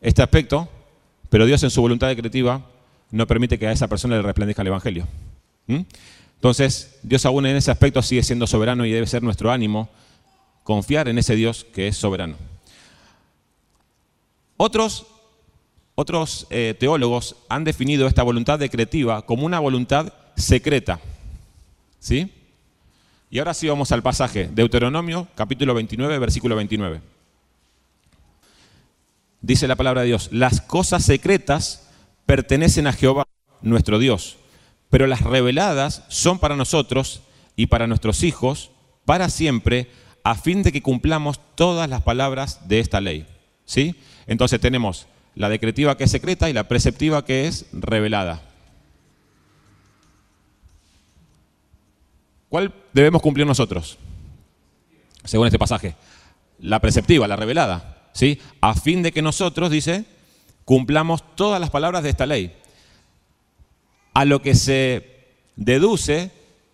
este 0.00 0.22
aspecto, 0.22 0.68
pero 1.28 1.46
Dios 1.46 1.62
en 1.62 1.70
su 1.70 1.80
voluntad 1.80 2.08
decretiva 2.08 2.62
no 3.10 3.26
permite 3.26 3.58
que 3.58 3.66
a 3.66 3.72
esa 3.72 3.88
persona 3.88 4.16
le 4.16 4.22
resplandezca 4.22 4.62
el 4.62 4.68
Evangelio. 4.68 5.06
¿Mm? 5.66 5.80
Entonces, 6.36 6.98
Dios 7.02 7.24
aún 7.26 7.46
en 7.46 7.56
ese 7.56 7.70
aspecto 7.70 8.02
sigue 8.02 8.22
siendo 8.22 8.46
soberano 8.46 8.84
y 8.84 8.92
debe 8.92 9.06
ser 9.06 9.22
nuestro 9.22 9.50
ánimo 9.50 9.88
confiar 10.64 11.08
en 11.08 11.18
ese 11.18 11.34
Dios 11.34 11.66
que 11.74 11.88
es 11.88 11.96
soberano. 11.96 12.36
Otros, 14.56 15.06
otros 15.96 16.46
eh, 16.50 16.74
teólogos 16.78 17.36
han 17.48 17.64
definido 17.64 18.06
esta 18.06 18.22
voluntad 18.22 18.58
decretiva 18.58 19.22
como 19.22 19.44
una 19.44 19.58
voluntad 19.58 20.12
secreta. 20.36 21.00
¿Sí? 21.98 22.32
Y 23.30 23.38
ahora 23.40 23.54
sí 23.54 23.66
vamos 23.66 23.90
al 23.90 24.02
pasaje, 24.02 24.48
Deuteronomio 24.52 25.26
capítulo 25.34 25.74
29, 25.74 26.18
versículo 26.18 26.54
29. 26.54 27.00
Dice 29.40 29.66
la 29.66 29.74
palabra 29.74 30.02
de 30.02 30.08
Dios, 30.08 30.28
las 30.32 30.60
cosas 30.60 31.04
secretas 31.04 31.88
pertenecen 32.26 32.86
a 32.86 32.92
Jehová, 32.92 33.24
nuestro 33.62 33.98
Dios, 33.98 34.36
pero 34.90 35.06
las 35.06 35.22
reveladas 35.22 36.04
son 36.08 36.38
para 36.38 36.56
nosotros 36.56 37.22
y 37.56 37.66
para 37.66 37.86
nuestros 37.86 38.22
hijos, 38.22 38.70
para 39.04 39.30
siempre, 39.30 39.90
a 40.24 40.34
fin 40.34 40.62
de 40.62 40.72
que 40.72 40.82
cumplamos 40.82 41.40
todas 41.54 41.88
las 41.88 42.02
palabras 42.02 42.68
de 42.68 42.80
esta 42.80 43.00
ley. 43.00 43.26
¿Sí? 43.64 43.94
Entonces 44.26 44.60
tenemos 44.60 45.06
la 45.36 45.50
decretiva 45.50 45.96
que 45.96 46.04
es 46.04 46.10
secreta 46.10 46.50
y 46.50 46.54
la 46.54 46.66
preceptiva 46.66 47.24
que 47.24 47.46
es 47.46 47.66
revelada. 47.72 48.42
¿Cuál 52.48 52.72
debemos 52.94 53.20
cumplir 53.20 53.46
nosotros? 53.46 53.98
Según 55.24 55.46
este 55.46 55.58
pasaje. 55.58 55.94
La 56.58 56.80
preceptiva, 56.80 57.28
la 57.28 57.36
revelada. 57.36 58.08
¿sí? 58.12 58.40
A 58.62 58.74
fin 58.74 59.02
de 59.02 59.12
que 59.12 59.20
nosotros, 59.20 59.70
dice, 59.70 60.06
cumplamos 60.64 61.22
todas 61.36 61.60
las 61.60 61.70
palabras 61.70 62.02
de 62.02 62.10
esta 62.10 62.24
ley. 62.24 62.56
A 64.14 64.24
lo 64.24 64.40
que 64.40 64.54
se 64.54 65.34
deduce 65.56 66.30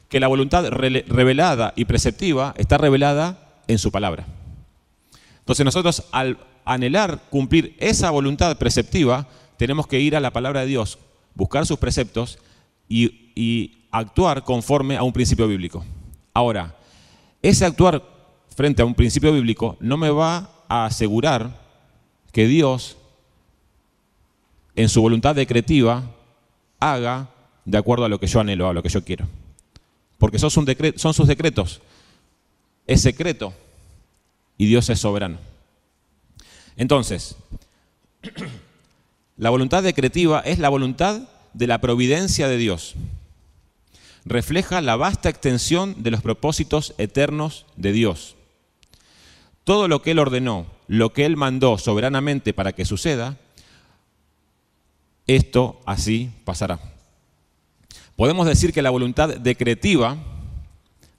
que 0.09 0.21
la 0.21 0.29
voluntad 0.29 0.65
revelada 0.69 1.73
y 1.75 1.87
preceptiva 1.87 2.55
está 2.59 2.79
revelada 2.79 3.61
en 3.67 3.79
su 3.79 3.91
palabra. 3.91 4.27
Entonces 5.41 5.65
nosotros 5.65 6.05
al 6.13 6.39
anhelar 6.65 7.23
cumplir 7.31 7.77
esa 7.79 8.11
voluntad 8.11 8.57
preceptiva, 8.59 9.29
tenemos 9.57 9.87
que 9.87 10.01
ir 10.01 10.17
a 10.17 10.21
la 10.21 10.31
palabra 10.33 10.61
de 10.61 10.67
Dios, 10.67 10.99
buscar 11.35 11.67
sus 11.67 11.79
preceptos 11.79 12.39
y, 12.89 13.31
y 13.35 13.87
actuar 13.91 14.45
conforme 14.45 14.97
a 14.97 15.03
un 15.03 15.13
principio 15.13 15.47
bíblico. 15.47 15.85
Ahora, 16.35 16.77
ese 17.43 17.65
actuar 17.65 18.03
frente 18.55 18.83
a 18.83 18.85
un 18.85 18.95
principio 18.95 19.33
bíblico 19.33 19.77
no 19.81 19.97
me 19.97 20.11
va 20.11 20.51
a 20.69 20.87
asegurar 20.87 21.61
que 22.33 22.47
Dios, 22.47 22.97
en 24.75 24.89
su 24.89 25.03
voluntad 25.03 25.35
decretiva, 25.35 26.03
haga 26.81 27.29
de 27.65 27.79
acuerdo 27.79 28.05
a 28.05 28.09
lo 28.09 28.19
que 28.19 28.27
yo 28.27 28.41
anhelo, 28.41 28.69
a 28.69 28.73
lo 28.73 28.83
que 28.83 28.89
yo 28.89 29.05
quiero. 29.05 29.27
Porque 30.19 30.39
son, 30.39 30.51
son 30.51 31.15
sus 31.15 31.27
decretos. 31.27 31.81
Es 32.87 33.03
secreto 33.03 33.53
y 34.57 34.67
Dios 34.67 34.89
es 34.91 34.99
soberano. 35.01 35.39
Entonces, 36.77 37.37
la 39.37 39.51
voluntad 39.51 39.83
decretiva 39.83 40.41
es 40.41 40.59
la 40.59 40.69
voluntad 40.69 41.23
de 41.53 41.67
la 41.67 41.81
providencia 41.81 42.49
de 42.49 42.57
Dios. 42.57 42.95
Refleja 44.25 44.81
la 44.81 44.97
vasta 44.97 45.29
extensión 45.29 46.03
de 46.03 46.11
los 46.11 46.23
propósitos 46.23 46.95
eternos 46.99 47.67
de 47.77 47.93
Dios. 47.93 48.37
Todo 49.65 49.89
lo 49.89 50.03
que 50.03 50.13
Él 50.13 50.19
ordenó, 50.19 50.67
lo 50.89 51.13
que 51.13 51.25
Él 51.25 51.37
mandó 51.37 51.79
soberanamente 51.79 52.53
para 52.55 52.73
que 52.73 52.85
suceda, 52.85 53.37
esto 55.27 55.81
así 55.87 56.31
pasará. 56.45 56.81
Podemos 58.17 58.47
decir 58.47 58.73
que 58.73 58.83
la 58.83 58.91
voluntad 58.91 59.37
decretiva 59.37 60.17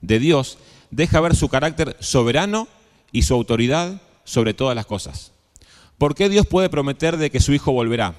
de 0.00 0.18
Dios 0.18 0.58
deja 0.90 1.20
ver 1.20 1.34
su 1.34 1.48
carácter 1.48 1.96
soberano 2.00 2.68
y 3.12 3.22
su 3.22 3.34
autoridad 3.34 4.00
sobre 4.24 4.54
todas 4.54 4.76
las 4.76 4.86
cosas. 4.86 5.33
¿Por 5.98 6.14
qué 6.14 6.28
Dios 6.28 6.46
puede 6.46 6.68
prometer 6.68 7.16
de 7.16 7.30
que 7.30 7.40
su 7.40 7.52
Hijo 7.52 7.72
volverá? 7.72 8.14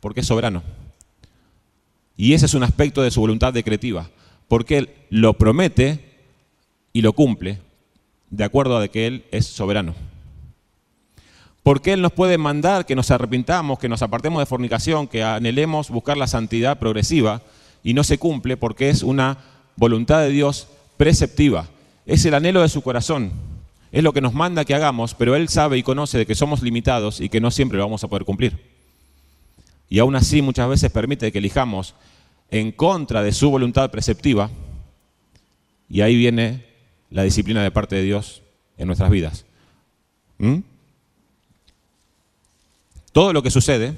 Porque 0.00 0.20
es 0.20 0.26
soberano. 0.26 0.62
Y 2.16 2.34
ese 2.34 2.46
es 2.46 2.54
un 2.54 2.64
aspecto 2.64 3.02
de 3.02 3.10
su 3.10 3.20
voluntad 3.20 3.52
decretiva. 3.52 4.10
Porque 4.48 4.78
Él 4.78 4.90
lo 5.10 5.34
promete 5.34 6.16
y 6.92 7.02
lo 7.02 7.12
cumple 7.12 7.60
de 8.30 8.44
acuerdo 8.44 8.78
a 8.78 8.88
que 8.88 9.06
Él 9.06 9.24
es 9.30 9.46
soberano. 9.46 9.94
Porque 11.62 11.92
Él 11.92 12.02
nos 12.02 12.12
puede 12.12 12.38
mandar 12.38 12.86
que 12.86 12.96
nos 12.96 13.10
arrepintamos, 13.10 13.78
que 13.78 13.88
nos 13.88 14.02
apartemos 14.02 14.40
de 14.40 14.46
fornicación, 14.46 15.06
que 15.06 15.22
anhelemos 15.22 15.90
buscar 15.90 16.16
la 16.16 16.26
santidad 16.26 16.78
progresiva 16.78 17.42
y 17.84 17.94
no 17.94 18.04
se 18.04 18.18
cumple 18.18 18.56
porque 18.56 18.90
es 18.90 19.02
una 19.02 19.38
voluntad 19.76 20.20
de 20.20 20.30
Dios 20.30 20.68
preceptiva. 20.96 21.68
Es 22.06 22.24
el 22.24 22.34
anhelo 22.34 22.62
de 22.62 22.68
su 22.68 22.82
corazón. 22.82 23.32
Es 23.90 24.02
lo 24.02 24.12
que 24.12 24.20
nos 24.20 24.34
manda 24.34 24.64
que 24.64 24.74
hagamos, 24.74 25.14
pero 25.14 25.34
Él 25.34 25.48
sabe 25.48 25.78
y 25.78 25.82
conoce 25.82 26.18
de 26.18 26.26
que 26.26 26.34
somos 26.34 26.62
limitados 26.62 27.20
y 27.20 27.28
que 27.28 27.40
no 27.40 27.50
siempre 27.50 27.78
lo 27.78 27.84
vamos 27.84 28.04
a 28.04 28.08
poder 28.08 28.24
cumplir. 28.24 28.58
Y 29.88 29.98
aún 29.98 30.14
así 30.16 30.42
muchas 30.42 30.68
veces 30.68 30.90
permite 30.90 31.32
que 31.32 31.38
elijamos 31.38 31.94
en 32.50 32.72
contra 32.72 33.22
de 33.22 33.32
su 33.32 33.50
voluntad 33.50 33.90
preceptiva 33.90 34.50
y 35.88 36.02
ahí 36.02 36.16
viene 36.16 36.66
la 37.10 37.22
disciplina 37.22 37.62
de 37.62 37.70
parte 37.70 37.96
de 37.96 38.02
Dios 38.02 38.42
en 38.76 38.86
nuestras 38.86 39.10
vidas. 39.10 39.46
¿Mm? 40.36 40.58
Todo 43.12 43.32
lo 43.32 43.42
que 43.42 43.50
sucede 43.50 43.94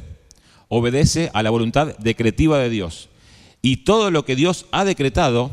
obedece 0.68 1.30
a 1.34 1.42
la 1.42 1.50
voluntad 1.50 1.96
decretiva 1.98 2.58
de 2.58 2.70
Dios. 2.70 3.08
Y 3.60 3.78
todo 3.78 4.10
lo 4.10 4.24
que 4.24 4.36
Dios 4.36 4.66
ha 4.70 4.84
decretado, 4.84 5.50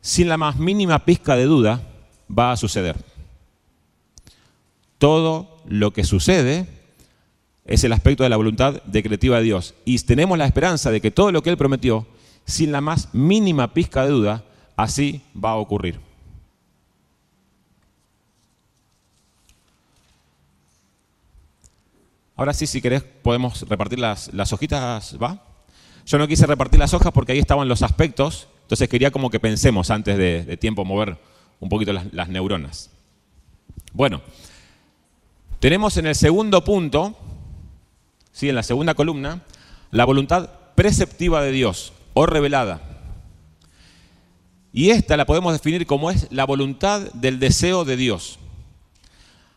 sin 0.00 0.28
la 0.28 0.36
más 0.36 0.56
mínima 0.56 1.04
pizca 1.04 1.36
de 1.36 1.44
duda, 1.44 1.82
va 2.28 2.52
a 2.52 2.56
suceder. 2.56 2.96
Todo 4.98 5.62
lo 5.66 5.92
que 5.92 6.04
sucede 6.04 6.66
es 7.64 7.84
el 7.84 7.92
aspecto 7.92 8.22
de 8.22 8.28
la 8.28 8.36
voluntad 8.36 8.82
decretiva 8.84 9.38
de 9.38 9.44
Dios. 9.44 9.74
Y 9.84 9.98
tenemos 9.98 10.38
la 10.38 10.46
esperanza 10.46 10.90
de 10.90 11.00
que 11.00 11.10
todo 11.10 11.32
lo 11.32 11.42
que 11.42 11.50
Él 11.50 11.56
prometió, 11.56 12.06
sin 12.44 12.72
la 12.72 12.80
más 12.80 13.12
mínima 13.12 13.74
pizca 13.74 14.04
de 14.04 14.10
duda, 14.10 14.44
así 14.76 15.22
va 15.36 15.50
a 15.50 15.56
ocurrir. 15.56 16.00
Ahora 22.36 22.52
sí, 22.52 22.66
si 22.66 22.82
querés, 22.82 23.02
podemos 23.02 23.66
repartir 23.66 23.98
las, 23.98 24.52
hojitas, 24.52 25.16
¿va? 25.20 25.42
Yo 26.04 26.18
no 26.18 26.28
quise 26.28 26.46
repartir 26.46 26.78
las 26.78 26.92
hojas 26.92 27.10
porque 27.12 27.32
ahí 27.32 27.38
estaban 27.38 27.66
los 27.66 27.82
aspectos, 27.82 28.46
entonces 28.62 28.88
quería 28.90 29.10
como 29.10 29.30
que 29.30 29.40
pensemos 29.40 29.90
antes 29.90 30.18
de, 30.18 30.56
tiempo 30.58 30.84
mover 30.84 31.18
un 31.60 31.70
poquito 31.70 31.94
las, 31.94 32.28
neuronas. 32.28 32.90
Bueno, 33.94 34.20
tenemos 35.60 35.96
en 35.96 36.06
el 36.06 36.14
segundo 36.14 36.64
punto, 36.64 37.16
¿sí? 38.32 38.48
en 38.48 38.54
la 38.54 38.62
segunda 38.62 38.94
columna, 38.94 39.42
la 39.90 40.04
voluntad 40.04 40.50
preceptiva 40.74 41.42
de 41.42 41.52
Dios 41.52 41.92
o 42.14 42.26
revelada. 42.26 42.82
Y 44.72 44.90
esta 44.90 45.16
la 45.16 45.24
podemos 45.24 45.52
definir 45.52 45.86
como 45.86 46.10
es 46.10 46.30
la 46.30 46.44
voluntad 46.44 47.12
del 47.14 47.40
deseo 47.40 47.84
de 47.84 47.96
Dios. 47.96 48.38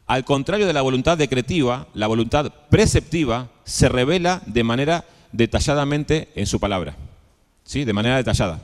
Al 0.08 0.24
contrario 0.24 0.66
de 0.66 0.74
la 0.74 0.82
voluntad 0.82 1.18
decretiva, 1.18 1.88
la 1.94 2.08
voluntad 2.08 2.52
preceptiva 2.70 3.50
se 3.66 3.90
revela 3.90 4.42
de 4.46 4.64
manera 4.64 5.06
detalladamente 5.32 6.30
en 6.36 6.48
su 6.48 6.60
palabra. 6.60 6.96
¿Sí? 7.64 7.84
De 7.84 7.94
manera 7.94 8.18
detallada. 8.18 8.62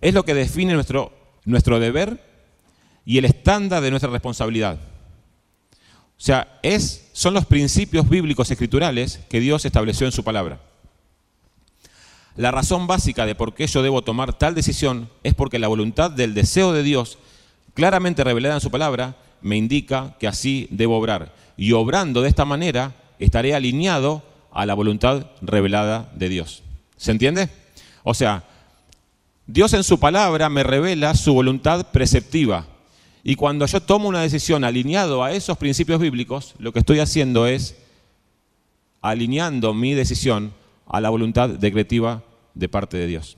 Es 0.00 0.12
lo 0.12 0.24
que 0.24 0.34
define 0.34 0.74
nuestro, 0.74 1.12
nuestro 1.44 1.78
deber 1.80 2.22
y 3.06 3.18
el 3.18 3.24
estándar 3.24 3.82
de 3.82 3.90
nuestra 3.90 4.10
responsabilidad. 4.10 4.78
O 6.18 6.20
sea, 6.20 6.58
es, 6.62 7.08
son 7.12 7.34
los 7.34 7.46
principios 7.46 8.08
bíblicos 8.08 8.50
escriturales 8.50 9.20
que 9.28 9.40
Dios 9.40 9.64
estableció 9.64 10.06
en 10.06 10.12
su 10.12 10.24
palabra. 10.24 10.60
La 12.36 12.50
razón 12.50 12.86
básica 12.86 13.26
de 13.26 13.34
por 13.34 13.54
qué 13.54 13.66
yo 13.66 13.82
debo 13.82 14.02
tomar 14.02 14.32
tal 14.34 14.54
decisión 14.54 15.08
es 15.22 15.34
porque 15.34 15.58
la 15.58 15.68
voluntad 15.68 16.10
del 16.10 16.34
deseo 16.34 16.72
de 16.72 16.82
Dios, 16.82 17.18
claramente 17.74 18.24
revelada 18.24 18.56
en 18.56 18.60
su 18.60 18.70
palabra, 18.70 19.16
me 19.40 19.56
indica 19.56 20.16
que 20.18 20.28
así 20.28 20.68
debo 20.70 20.98
obrar. 20.98 21.34
Y 21.56 21.72
obrando 21.72 22.22
de 22.22 22.28
esta 22.28 22.44
manera, 22.44 22.94
estaré 23.18 23.54
alineado 23.54 24.22
a 24.52 24.66
la 24.66 24.74
voluntad 24.74 25.26
revelada 25.40 26.10
de 26.14 26.28
Dios. 26.28 26.62
¿Se 26.96 27.10
entiende? 27.10 27.48
O 28.02 28.14
sea, 28.14 28.44
Dios 29.46 29.72
en 29.74 29.84
su 29.84 30.00
palabra 30.00 30.48
me 30.48 30.62
revela 30.62 31.14
su 31.14 31.32
voluntad 31.32 31.86
preceptiva. 31.90 32.66
Y 33.28 33.34
cuando 33.34 33.66
yo 33.66 33.82
tomo 33.82 34.08
una 34.08 34.20
decisión 34.20 34.62
alineado 34.62 35.24
a 35.24 35.32
esos 35.32 35.58
principios 35.58 35.98
bíblicos, 35.98 36.54
lo 36.60 36.72
que 36.72 36.78
estoy 36.78 37.00
haciendo 37.00 37.48
es 37.48 37.74
alineando 39.00 39.74
mi 39.74 39.94
decisión 39.94 40.52
a 40.86 41.00
la 41.00 41.10
voluntad 41.10 41.48
decretiva 41.48 42.22
de 42.54 42.68
parte 42.68 42.96
de 42.96 43.08
Dios. 43.08 43.36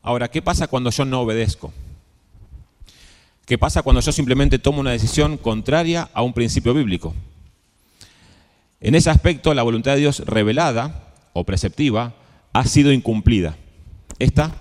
Ahora, 0.00 0.30
¿qué 0.30 0.40
pasa 0.40 0.66
cuando 0.66 0.88
yo 0.88 1.04
no 1.04 1.20
obedezco? 1.20 1.74
¿Qué 3.44 3.58
pasa 3.58 3.82
cuando 3.82 4.00
yo 4.00 4.12
simplemente 4.12 4.58
tomo 4.58 4.80
una 4.80 4.92
decisión 4.92 5.36
contraria 5.36 6.08
a 6.14 6.22
un 6.22 6.32
principio 6.32 6.72
bíblico? 6.72 7.14
En 8.80 8.94
ese 8.94 9.10
aspecto, 9.10 9.52
la 9.52 9.62
voluntad 9.62 9.92
de 9.92 10.00
Dios 10.00 10.20
revelada 10.20 11.12
o 11.34 11.44
preceptiva 11.44 12.14
ha 12.54 12.64
sido 12.64 12.92
incumplida. 12.92 13.58
Esta, 14.18 14.52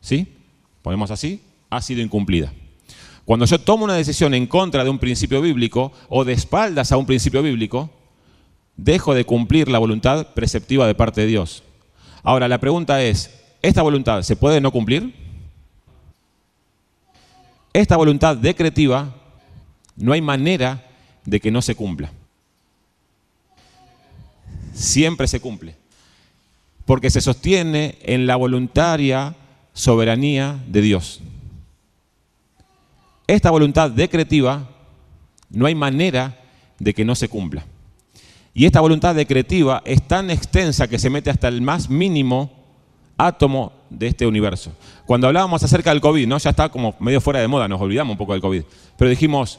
¿sí? 0.00 0.41
Ponemos 0.82 1.10
así, 1.10 1.40
ha 1.70 1.80
sido 1.80 2.02
incumplida. 2.02 2.52
Cuando 3.24 3.46
yo 3.46 3.60
tomo 3.60 3.84
una 3.84 3.94
decisión 3.94 4.34
en 4.34 4.46
contra 4.46 4.84
de 4.84 4.90
un 4.90 4.98
principio 4.98 5.40
bíblico 5.40 5.92
o 6.08 6.24
de 6.24 6.32
espaldas 6.32 6.90
a 6.90 6.96
un 6.96 7.06
principio 7.06 7.42
bíblico, 7.42 7.90
dejo 8.76 9.14
de 9.14 9.24
cumplir 9.24 9.68
la 9.68 9.78
voluntad 9.78 10.34
preceptiva 10.34 10.86
de 10.86 10.94
parte 10.94 11.20
de 11.20 11.28
Dios. 11.28 11.62
Ahora, 12.24 12.48
la 12.48 12.58
pregunta 12.58 13.02
es, 13.02 13.30
¿esta 13.62 13.82
voluntad 13.82 14.22
se 14.22 14.36
puede 14.36 14.60
no 14.60 14.72
cumplir? 14.72 15.14
Esta 17.72 17.96
voluntad 17.96 18.36
decretiva 18.36 19.14
no 19.96 20.12
hay 20.12 20.20
manera 20.20 20.84
de 21.24 21.40
que 21.40 21.50
no 21.50 21.62
se 21.62 21.74
cumpla. 21.74 22.10
Siempre 24.74 25.28
se 25.28 25.40
cumple. 25.40 25.76
Porque 26.84 27.10
se 27.10 27.20
sostiene 27.20 27.98
en 28.02 28.26
la 28.26 28.36
voluntaria 28.36 29.36
soberanía 29.72 30.62
de 30.66 30.80
Dios. 30.80 31.20
Esta 33.26 33.50
voluntad 33.50 33.90
decretiva 33.90 34.68
no 35.50 35.66
hay 35.66 35.74
manera 35.74 36.38
de 36.78 36.94
que 36.94 37.04
no 37.04 37.14
se 37.14 37.28
cumpla. 37.28 37.64
Y 38.54 38.66
esta 38.66 38.80
voluntad 38.80 39.14
decretiva 39.14 39.82
es 39.84 40.06
tan 40.06 40.30
extensa 40.30 40.88
que 40.88 40.98
se 40.98 41.08
mete 41.08 41.30
hasta 41.30 41.48
el 41.48 41.62
más 41.62 41.88
mínimo 41.88 42.50
átomo 43.16 43.72
de 43.88 44.08
este 44.08 44.26
universo. 44.26 44.72
Cuando 45.06 45.26
hablábamos 45.26 45.62
acerca 45.62 45.90
del 45.90 46.00
COVID, 46.00 46.26
¿no? 46.26 46.38
ya 46.38 46.50
está 46.50 46.68
como 46.68 46.94
medio 46.98 47.20
fuera 47.20 47.40
de 47.40 47.48
moda, 47.48 47.68
nos 47.68 47.80
olvidamos 47.80 48.12
un 48.12 48.18
poco 48.18 48.32
del 48.32 48.42
COVID, 48.42 48.62
pero 48.98 49.10
dijimos, 49.10 49.58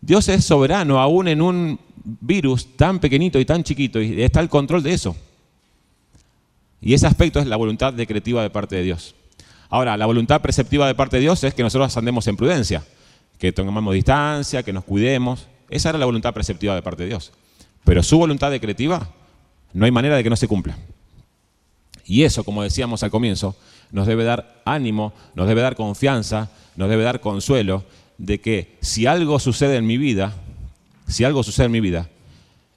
Dios 0.00 0.28
es 0.28 0.44
soberano 0.44 1.00
aún 1.00 1.28
en 1.28 1.40
un 1.40 1.80
virus 2.04 2.76
tan 2.76 2.98
pequeñito 2.98 3.38
y 3.38 3.44
tan 3.44 3.62
chiquito 3.62 4.00
y 4.00 4.22
está 4.22 4.40
el 4.40 4.48
control 4.48 4.82
de 4.82 4.92
eso. 4.92 5.16
Y 6.80 6.94
ese 6.94 7.06
aspecto 7.06 7.40
es 7.40 7.46
la 7.46 7.56
voluntad 7.56 7.92
decretiva 7.92 8.42
de 8.42 8.50
parte 8.50 8.76
de 8.76 8.82
Dios. 8.82 9.14
Ahora, 9.70 9.96
la 9.96 10.06
voluntad 10.06 10.40
preceptiva 10.40 10.86
de 10.86 10.94
parte 10.94 11.16
de 11.16 11.22
Dios 11.22 11.44
es 11.44 11.54
que 11.54 11.62
nosotros 11.62 11.94
andemos 11.96 12.26
en 12.26 12.36
prudencia, 12.36 12.84
que 13.38 13.52
tomemos 13.52 13.94
distancia, 13.94 14.62
que 14.62 14.72
nos 14.72 14.84
cuidemos. 14.84 15.46
Esa 15.68 15.90
era 15.90 15.98
la 15.98 16.06
voluntad 16.06 16.32
preceptiva 16.32 16.74
de 16.74 16.82
parte 16.82 17.02
de 17.02 17.10
Dios. 17.10 17.32
Pero 17.84 18.02
su 18.02 18.18
voluntad 18.18 18.50
decretiva, 18.50 19.08
no 19.72 19.84
hay 19.84 19.90
manera 19.90 20.16
de 20.16 20.22
que 20.22 20.30
no 20.30 20.36
se 20.36 20.48
cumpla. 20.48 20.76
Y 22.06 22.22
eso, 22.24 22.44
como 22.44 22.62
decíamos 22.62 23.02
al 23.02 23.10
comienzo, 23.10 23.54
nos 23.90 24.06
debe 24.06 24.24
dar 24.24 24.62
ánimo, 24.64 25.12
nos 25.34 25.46
debe 25.46 25.60
dar 25.60 25.76
confianza, 25.76 26.50
nos 26.76 26.88
debe 26.88 27.04
dar 27.04 27.20
consuelo 27.20 27.84
de 28.16 28.40
que 28.40 28.76
si 28.80 29.06
algo 29.06 29.38
sucede 29.38 29.76
en 29.76 29.86
mi 29.86 29.98
vida, 29.98 30.34
si 31.06 31.24
algo 31.24 31.42
sucede 31.42 31.66
en 31.66 31.72
mi 31.72 31.80
vida, 31.80 32.08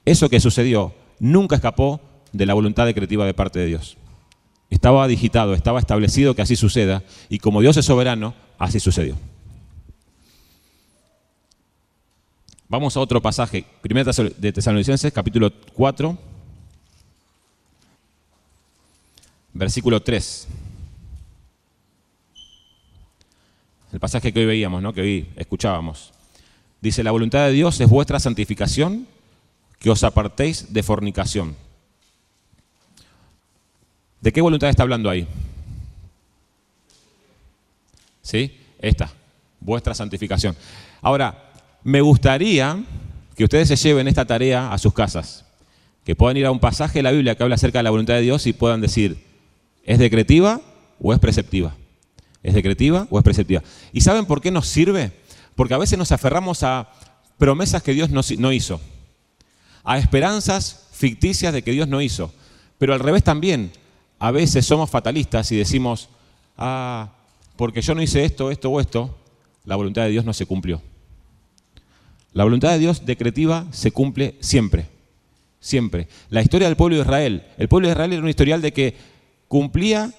eso 0.04 0.28
que 0.28 0.40
sucedió 0.40 0.94
nunca 1.18 1.56
escapó 1.56 2.00
de 2.32 2.46
la 2.46 2.54
voluntad 2.54 2.86
decretiva 2.86 3.24
de 3.24 3.34
parte 3.34 3.58
de 3.58 3.66
Dios. 3.66 3.96
Estaba 4.72 5.06
digitado, 5.06 5.52
estaba 5.52 5.78
establecido 5.80 6.34
que 6.34 6.40
así 6.40 6.56
suceda, 6.56 7.02
y 7.28 7.40
como 7.40 7.60
Dios 7.60 7.76
es 7.76 7.84
soberano, 7.84 8.32
así 8.58 8.80
sucedió. 8.80 9.18
Vamos 12.68 12.96
a 12.96 13.00
otro 13.00 13.20
pasaje, 13.20 13.66
1 13.84 14.32
de 14.38 14.50
Tesalonicenses, 14.50 15.12
capítulo 15.12 15.52
4, 15.74 16.18
versículo 19.52 20.00
3. 20.00 20.48
El 23.92 24.00
pasaje 24.00 24.32
que 24.32 24.40
hoy 24.40 24.46
veíamos, 24.46 24.82
¿no? 24.82 24.94
que 24.94 25.02
hoy 25.02 25.28
escuchábamos. 25.36 26.14
Dice, 26.80 27.02
la 27.02 27.10
voluntad 27.10 27.44
de 27.44 27.52
Dios 27.52 27.78
es 27.78 27.90
vuestra 27.90 28.18
santificación, 28.18 29.06
que 29.78 29.90
os 29.90 30.02
apartéis 30.02 30.72
de 30.72 30.82
fornicación. 30.82 31.61
¿De 34.22 34.32
qué 34.32 34.40
voluntad 34.40 34.70
está 34.70 34.84
hablando 34.84 35.10
ahí? 35.10 35.26
¿Sí? 38.22 38.56
Esta, 38.78 39.12
vuestra 39.60 39.94
santificación. 39.94 40.56
Ahora, 41.02 41.50
me 41.82 42.00
gustaría 42.00 42.82
que 43.36 43.42
ustedes 43.42 43.66
se 43.66 43.76
lleven 43.76 44.06
esta 44.06 44.24
tarea 44.24 44.72
a 44.72 44.78
sus 44.78 44.94
casas, 44.94 45.44
que 46.04 46.14
puedan 46.14 46.36
ir 46.36 46.46
a 46.46 46.52
un 46.52 46.60
pasaje 46.60 47.00
de 47.00 47.02
la 47.02 47.10
Biblia 47.10 47.34
que 47.34 47.42
habla 47.42 47.56
acerca 47.56 47.80
de 47.80 47.82
la 47.82 47.90
voluntad 47.90 48.14
de 48.14 48.20
Dios 48.20 48.46
y 48.46 48.52
puedan 48.52 48.80
decir, 48.80 49.26
¿es 49.84 49.98
decretiva 49.98 50.60
o 51.00 51.12
es 51.12 51.18
preceptiva? 51.18 51.74
¿Es 52.44 52.54
decretiva 52.54 53.08
o 53.10 53.18
es 53.18 53.24
preceptiva? 53.24 53.62
¿Y 53.92 54.02
saben 54.02 54.26
por 54.26 54.40
qué 54.40 54.52
nos 54.52 54.68
sirve? 54.68 55.10
Porque 55.56 55.74
a 55.74 55.78
veces 55.78 55.98
nos 55.98 56.12
aferramos 56.12 56.62
a 56.62 56.92
promesas 57.38 57.82
que 57.82 57.92
Dios 57.92 58.10
no 58.10 58.52
hizo, 58.52 58.80
a 59.82 59.98
esperanzas 59.98 60.86
ficticias 60.92 61.52
de 61.52 61.62
que 61.62 61.72
Dios 61.72 61.88
no 61.88 62.00
hizo, 62.00 62.32
pero 62.78 62.94
al 62.94 63.00
revés 63.00 63.24
también. 63.24 63.72
A 64.22 64.30
veces 64.30 64.64
somos 64.64 64.88
fatalistas 64.88 65.50
y 65.50 65.56
decimos, 65.56 66.08
ah, 66.56 67.10
porque 67.56 67.82
yo 67.82 67.92
no 67.92 68.02
hice 68.02 68.24
esto, 68.24 68.52
esto 68.52 68.70
o 68.70 68.78
esto, 68.78 69.18
la 69.64 69.74
voluntad 69.74 70.04
de 70.04 70.10
Dios 70.10 70.24
no 70.24 70.32
se 70.32 70.46
cumplió. 70.46 70.80
La 72.32 72.44
voluntad 72.44 72.70
de 72.70 72.78
Dios 72.78 73.04
decretiva 73.04 73.66
se 73.72 73.90
cumple 73.90 74.36
siempre, 74.38 74.86
siempre. 75.58 76.06
La 76.30 76.40
historia 76.40 76.68
del 76.68 76.76
pueblo 76.76 76.94
de 76.94 77.02
Israel, 77.02 77.42
el 77.58 77.66
pueblo 77.66 77.88
de 77.88 77.94
Israel 77.94 78.12
era 78.12 78.22
un 78.22 78.28
historial 78.28 78.62
de 78.62 78.72
que 78.72 78.94
cumplía 79.48 80.14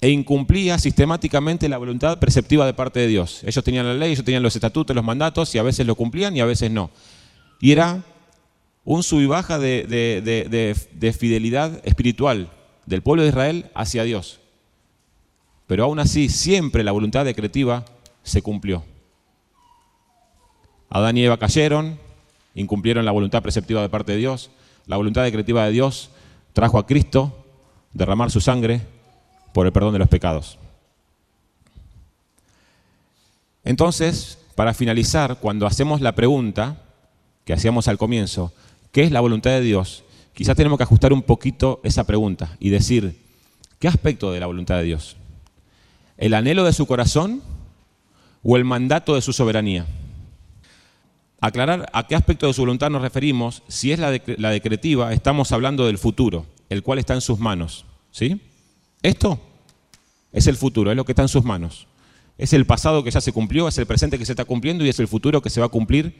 e 0.00 0.08
incumplía 0.08 0.78
sistemáticamente 0.78 1.68
la 1.68 1.76
voluntad 1.76 2.18
preceptiva 2.20 2.64
de 2.64 2.72
parte 2.72 3.00
de 3.00 3.08
Dios. 3.08 3.44
Ellos 3.44 3.62
tenían 3.62 3.86
la 3.86 3.92
ley, 3.92 4.12
ellos 4.12 4.24
tenían 4.24 4.42
los 4.42 4.56
estatutos, 4.56 4.96
los 4.96 5.04
mandatos, 5.04 5.54
y 5.54 5.58
a 5.58 5.62
veces 5.62 5.86
lo 5.86 5.94
cumplían 5.94 6.34
y 6.34 6.40
a 6.40 6.46
veces 6.46 6.70
no. 6.70 6.90
Y 7.60 7.72
era 7.72 8.02
un 8.82 9.02
sub 9.02 9.20
y 9.20 9.26
baja 9.26 9.58
de, 9.58 9.84
de 9.84 11.12
fidelidad 11.12 11.86
espiritual 11.86 12.48
del 12.86 13.02
pueblo 13.02 13.22
de 13.22 13.28
Israel 13.28 13.70
hacia 13.74 14.04
Dios. 14.04 14.40
Pero 15.66 15.84
aún 15.84 15.98
así, 15.98 16.28
siempre 16.28 16.84
la 16.84 16.92
voluntad 16.92 17.24
decretiva 17.24 17.84
se 18.22 18.42
cumplió. 18.42 18.84
Adán 20.90 21.16
y 21.16 21.24
Eva 21.24 21.38
cayeron, 21.38 21.98
incumplieron 22.54 23.04
la 23.04 23.12
voluntad 23.12 23.42
preceptiva 23.42 23.80
de 23.80 23.88
parte 23.88 24.12
de 24.12 24.18
Dios. 24.18 24.50
La 24.86 24.96
voluntad 24.96 25.22
decretiva 25.22 25.64
de 25.64 25.72
Dios 25.72 26.10
trajo 26.52 26.78
a 26.78 26.86
Cristo 26.86 27.44
derramar 27.92 28.30
su 28.30 28.40
sangre 28.40 28.82
por 29.54 29.66
el 29.66 29.72
perdón 29.72 29.92
de 29.92 29.98
los 29.98 30.08
pecados. 30.08 30.58
Entonces, 33.64 34.38
para 34.54 34.74
finalizar, 34.74 35.38
cuando 35.38 35.66
hacemos 35.66 36.00
la 36.00 36.14
pregunta 36.14 36.82
que 37.44 37.52
hacíamos 37.52 37.88
al 37.88 37.98
comienzo, 37.98 38.52
¿qué 38.90 39.02
es 39.02 39.12
la 39.12 39.20
voluntad 39.20 39.50
de 39.50 39.60
Dios? 39.60 40.04
Quizás 40.34 40.56
tenemos 40.56 40.78
que 40.78 40.84
ajustar 40.84 41.12
un 41.12 41.22
poquito 41.22 41.80
esa 41.84 42.04
pregunta 42.04 42.56
y 42.58 42.70
decir, 42.70 43.18
¿qué 43.78 43.88
aspecto 43.88 44.32
de 44.32 44.40
la 44.40 44.46
voluntad 44.46 44.78
de 44.78 44.84
Dios? 44.84 45.16
¿El 46.16 46.34
anhelo 46.34 46.64
de 46.64 46.72
su 46.72 46.86
corazón 46.86 47.42
o 48.42 48.56
el 48.56 48.64
mandato 48.64 49.14
de 49.14 49.22
su 49.22 49.32
soberanía? 49.32 49.86
aclarar 51.42 51.90
a 51.92 52.06
qué 52.06 52.14
aspecto 52.14 52.46
de 52.46 52.54
su 52.54 52.62
voluntad 52.62 52.88
nos 52.88 53.02
referimos. 53.02 53.62
Si 53.68 53.92
es 53.92 53.98
la, 53.98 54.18
la 54.38 54.50
decretiva, 54.50 55.12
estamos 55.12 55.50
hablando 55.52 55.86
del 55.86 55.98
futuro, 55.98 56.46
el 56.70 56.82
cual 56.82 57.00
está 57.00 57.14
en 57.14 57.20
sus 57.20 57.38
manos. 57.38 57.84
¿Sí? 58.12 58.40
Esto 59.02 59.40
es 60.32 60.46
el 60.46 60.56
futuro, 60.56 60.90
es 60.90 60.96
lo 60.96 61.04
que 61.04 61.12
está 61.12 61.22
en 61.22 61.28
sus 61.28 61.44
manos. 61.44 61.88
Es 62.38 62.52
el 62.52 62.64
pasado 62.64 63.02
que 63.02 63.10
ya 63.10 63.20
se 63.20 63.32
cumplió, 63.32 63.66
es 63.66 63.76
el 63.76 63.86
presente 63.86 64.18
que 64.18 64.24
se 64.24 64.32
está 64.32 64.44
cumpliendo 64.44 64.84
y 64.84 64.88
es 64.88 65.00
el 65.00 65.08
futuro 65.08 65.42
que 65.42 65.50
se 65.50 65.60
va 65.60 65.66
a 65.66 65.70
cumplir 65.70 66.14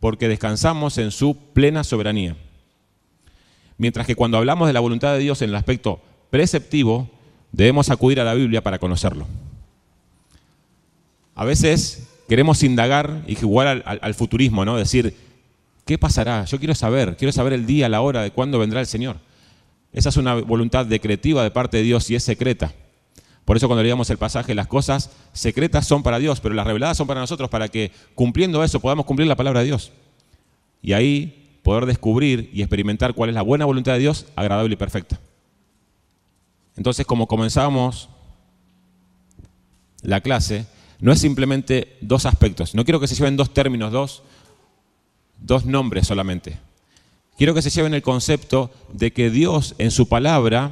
porque 0.00 0.28
descansamos 0.28 0.98
en 0.98 1.12
su 1.12 1.36
plena 1.54 1.84
soberanía. 1.84 2.36
Mientras 3.78 4.06
que 4.06 4.14
cuando 4.14 4.38
hablamos 4.38 4.66
de 4.66 4.72
la 4.72 4.80
voluntad 4.80 5.12
de 5.12 5.18
Dios 5.18 5.42
en 5.42 5.50
el 5.50 5.56
aspecto 5.56 6.00
preceptivo, 6.30 7.10
debemos 7.52 7.90
acudir 7.90 8.20
a 8.20 8.24
la 8.24 8.34
Biblia 8.34 8.62
para 8.62 8.78
conocerlo. 8.78 9.26
A 11.34 11.44
veces 11.44 12.08
queremos 12.28 12.62
indagar 12.62 13.22
y 13.26 13.34
jugar 13.34 13.66
al, 13.66 13.98
al, 14.00 14.14
futurismo, 14.14 14.64
¿no? 14.64 14.76
Decir, 14.76 15.14
¿qué 15.84 15.98
pasará? 15.98 16.44
Yo 16.46 16.58
quiero 16.58 16.74
saber, 16.74 17.16
quiero 17.16 17.32
saber 17.32 17.52
el 17.52 17.66
día, 17.66 17.88
la 17.88 18.00
hora 18.00 18.22
de 18.22 18.30
cuándo 18.30 18.58
vendrá 18.58 18.80
el 18.80 18.86
Señor. 18.86 19.18
Esa 19.92 20.08
es 20.08 20.16
una 20.16 20.34
voluntad 20.34 20.86
decretiva 20.86 21.42
de 21.42 21.50
parte 21.50 21.76
de 21.76 21.82
Dios 21.82 22.10
y 22.10 22.14
es 22.14 22.22
secreta. 22.22 22.72
Por 23.44 23.56
eso 23.56 23.68
cuando 23.68 23.82
leíamos 23.82 24.10
el 24.10 24.18
pasaje, 24.18 24.54
las 24.54 24.66
cosas 24.66 25.10
secretas 25.32 25.86
son 25.86 26.02
para 26.02 26.18
Dios, 26.18 26.40
pero 26.40 26.54
las 26.54 26.66
reveladas 26.66 26.96
son 26.96 27.06
para 27.06 27.20
nosotros, 27.20 27.48
para 27.48 27.68
que 27.68 27.92
cumpliendo 28.14 28.64
eso 28.64 28.80
podamos 28.80 29.06
cumplir 29.06 29.28
la 29.28 29.36
palabra 29.36 29.60
de 29.60 29.66
Dios. 29.66 29.92
Y 30.82 30.94
ahí 30.94 31.45
poder 31.66 31.84
descubrir 31.84 32.48
y 32.52 32.62
experimentar 32.62 33.14
cuál 33.14 33.30
es 33.30 33.34
la 33.34 33.42
buena 33.42 33.64
voluntad 33.64 33.94
de 33.94 33.98
Dios, 33.98 34.26
agradable 34.36 34.74
y 34.74 34.76
perfecta. 34.76 35.18
Entonces, 36.76 37.04
como 37.04 37.26
comenzamos 37.26 38.08
la 40.00 40.20
clase, 40.20 40.66
no 41.00 41.10
es 41.10 41.20
simplemente 41.20 41.96
dos 42.00 42.24
aspectos. 42.24 42.76
No 42.76 42.84
quiero 42.84 43.00
que 43.00 43.08
se 43.08 43.16
lleven 43.16 43.36
dos 43.36 43.52
términos, 43.52 43.90
dos, 43.90 44.22
dos 45.40 45.66
nombres 45.66 46.06
solamente. 46.06 46.56
Quiero 47.36 47.52
que 47.52 47.62
se 47.62 47.70
lleven 47.70 47.94
el 47.94 48.02
concepto 48.02 48.70
de 48.92 49.12
que 49.12 49.30
Dios 49.30 49.74
en 49.78 49.90
su 49.90 50.08
palabra 50.08 50.70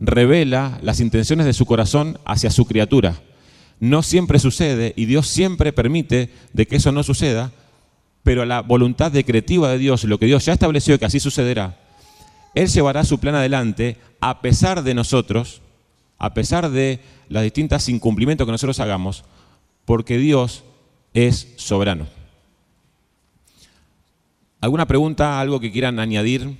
revela 0.00 0.80
las 0.82 0.98
intenciones 0.98 1.46
de 1.46 1.52
su 1.52 1.64
corazón 1.64 2.18
hacia 2.24 2.50
su 2.50 2.64
criatura. 2.64 3.22
No 3.78 4.02
siempre 4.02 4.40
sucede 4.40 4.94
y 4.96 5.04
Dios 5.04 5.28
siempre 5.28 5.72
permite 5.72 6.30
de 6.52 6.66
que 6.66 6.74
eso 6.74 6.90
no 6.90 7.04
suceda, 7.04 7.52
pero 8.26 8.44
la 8.44 8.60
voluntad 8.60 9.12
decretiva 9.12 9.70
de 9.70 9.78
Dios, 9.78 10.02
lo 10.02 10.18
que 10.18 10.26
Dios 10.26 10.44
ya 10.44 10.52
estableció 10.52 10.98
que 10.98 11.04
así 11.04 11.20
sucederá, 11.20 11.78
Él 12.56 12.66
llevará 12.66 13.04
su 13.04 13.20
plan 13.20 13.36
adelante 13.36 13.98
a 14.20 14.40
pesar 14.40 14.82
de 14.82 14.94
nosotros, 14.94 15.62
a 16.18 16.34
pesar 16.34 16.70
de 16.70 16.98
las 17.28 17.44
distintas 17.44 17.88
incumplimientos 17.88 18.44
que 18.44 18.50
nosotros 18.50 18.80
hagamos, 18.80 19.22
porque 19.84 20.18
Dios 20.18 20.64
es 21.14 21.54
soberano. 21.54 22.08
¿Alguna 24.60 24.86
pregunta, 24.86 25.40
algo 25.40 25.60
que 25.60 25.70
quieran 25.70 26.00
añadir? 26.00 26.58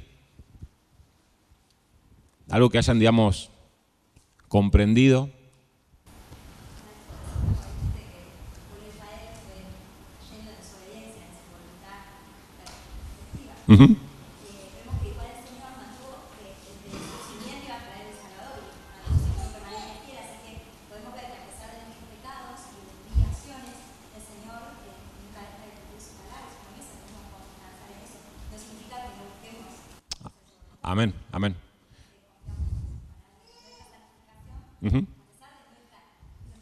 Algo 2.48 2.70
que 2.70 2.78
hayan, 2.78 3.00
digamos, 3.00 3.50
comprendido. 4.46 5.30
Uh 13.68 13.96
Amén, 30.82 31.12
amén. 31.32 31.56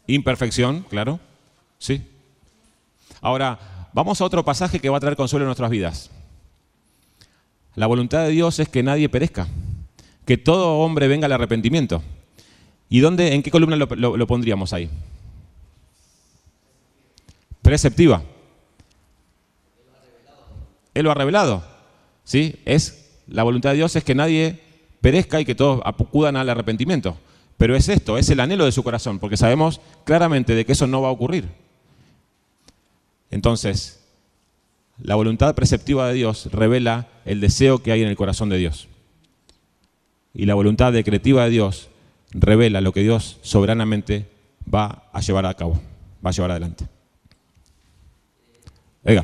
Imperfección, 0.07 0.81
claro. 0.89 1.19
Sí. 1.77 2.01
Ahora, 3.21 3.89
vamos 3.93 4.19
a 4.19 4.25
otro 4.25 4.43
pasaje 4.43 4.79
que 4.79 4.89
va 4.89 4.97
a 4.97 4.99
traer 4.99 5.15
consuelo 5.15 5.43
en 5.45 5.47
nuestras 5.47 5.69
vidas. 5.69 6.09
La 7.75 7.87
voluntad 7.87 8.23
de 8.23 8.29
Dios 8.29 8.59
es 8.59 8.69
que 8.69 8.83
nadie 8.83 9.09
perezca, 9.09 9.47
que 10.25 10.37
todo 10.37 10.79
hombre 10.79 11.07
venga 11.07 11.25
al 11.25 11.33
arrepentimiento. 11.33 12.01
¿Y 12.89 12.99
dónde, 12.99 13.33
en 13.33 13.43
qué 13.43 13.51
columna 13.51 13.75
lo, 13.75 14.27
pondríamos 14.27 14.71
ahí? 14.71 14.89
Preceptiva. 17.61 18.23
Él 20.93 21.03
lo 21.03 21.11
ha 21.11 21.15
revelado. 21.15 21.65
¿Sí? 22.23 22.55
Es 22.65 23.11
la 23.27 23.43
voluntad 23.43 23.71
de 23.71 23.77
Dios 23.77 23.95
es 23.95 24.03
que 24.03 24.15
nadie 24.15 24.61
perezca 25.01 25.41
y 25.41 25.45
que 25.45 25.55
todos 25.55 25.81
acudan 25.83 26.37
al 26.37 26.49
arrepentimiento. 26.49 27.17
Pero 27.57 27.75
es 27.75 27.89
esto, 27.89 28.17
es 28.17 28.29
el 28.29 28.39
anhelo 28.39 28.65
de 28.65 28.71
su 28.71 28.83
corazón, 28.83 29.19
porque 29.19 29.37
sabemos 29.37 29.81
claramente 30.03 30.55
de 30.55 30.65
que 30.65 30.73
eso 30.73 30.87
no 30.87 31.01
va 31.01 31.09
a 31.09 31.11
ocurrir. 31.11 31.49
Entonces, 33.31 34.04
la 34.97 35.15
voluntad 35.15 35.55
preceptiva 35.55 36.07
de 36.07 36.13
Dios 36.13 36.49
revela 36.51 37.07
el 37.25 37.41
deseo 37.41 37.79
que 37.79 37.91
hay 37.91 38.01
en 38.01 38.07
el 38.07 38.15
corazón 38.15 38.49
de 38.49 38.57
Dios. 38.57 38.87
Y 40.33 40.45
la 40.45 40.55
voluntad 40.55 40.93
decretiva 40.93 41.45
de 41.45 41.49
Dios 41.49 41.89
revela 42.31 42.81
lo 42.81 42.91
que 42.91 43.01
Dios 43.01 43.37
soberanamente 43.41 44.27
va 44.73 45.09
a 45.13 45.21
llevar 45.21 45.45
a 45.45 45.53
cabo, 45.53 45.81
va 46.25 46.29
a 46.29 46.33
llevar 46.33 46.51
adelante. 46.51 46.87
Venga. 49.03 49.23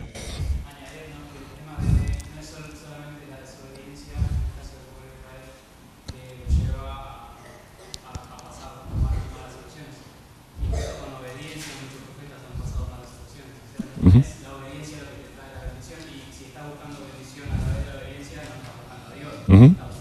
La 14.01 14.09
obediencia 14.57 14.97
es 14.97 15.03
lo 15.03 15.09
que 15.13 15.21
te 15.23 15.29
trae 15.37 15.53
la 15.53 15.61
bendición 15.69 15.99
y 16.09 16.33
si 16.33 16.45
está 16.45 16.65
buscando 16.65 16.99
bendición 17.05 17.47
a 17.49 17.57
través 17.61 17.85
de 17.85 17.91
la 17.91 17.97
obediencia 18.01 18.41
no 18.41 18.55
está 18.57 19.40
lo 19.51 19.57
tenga. 19.59 19.91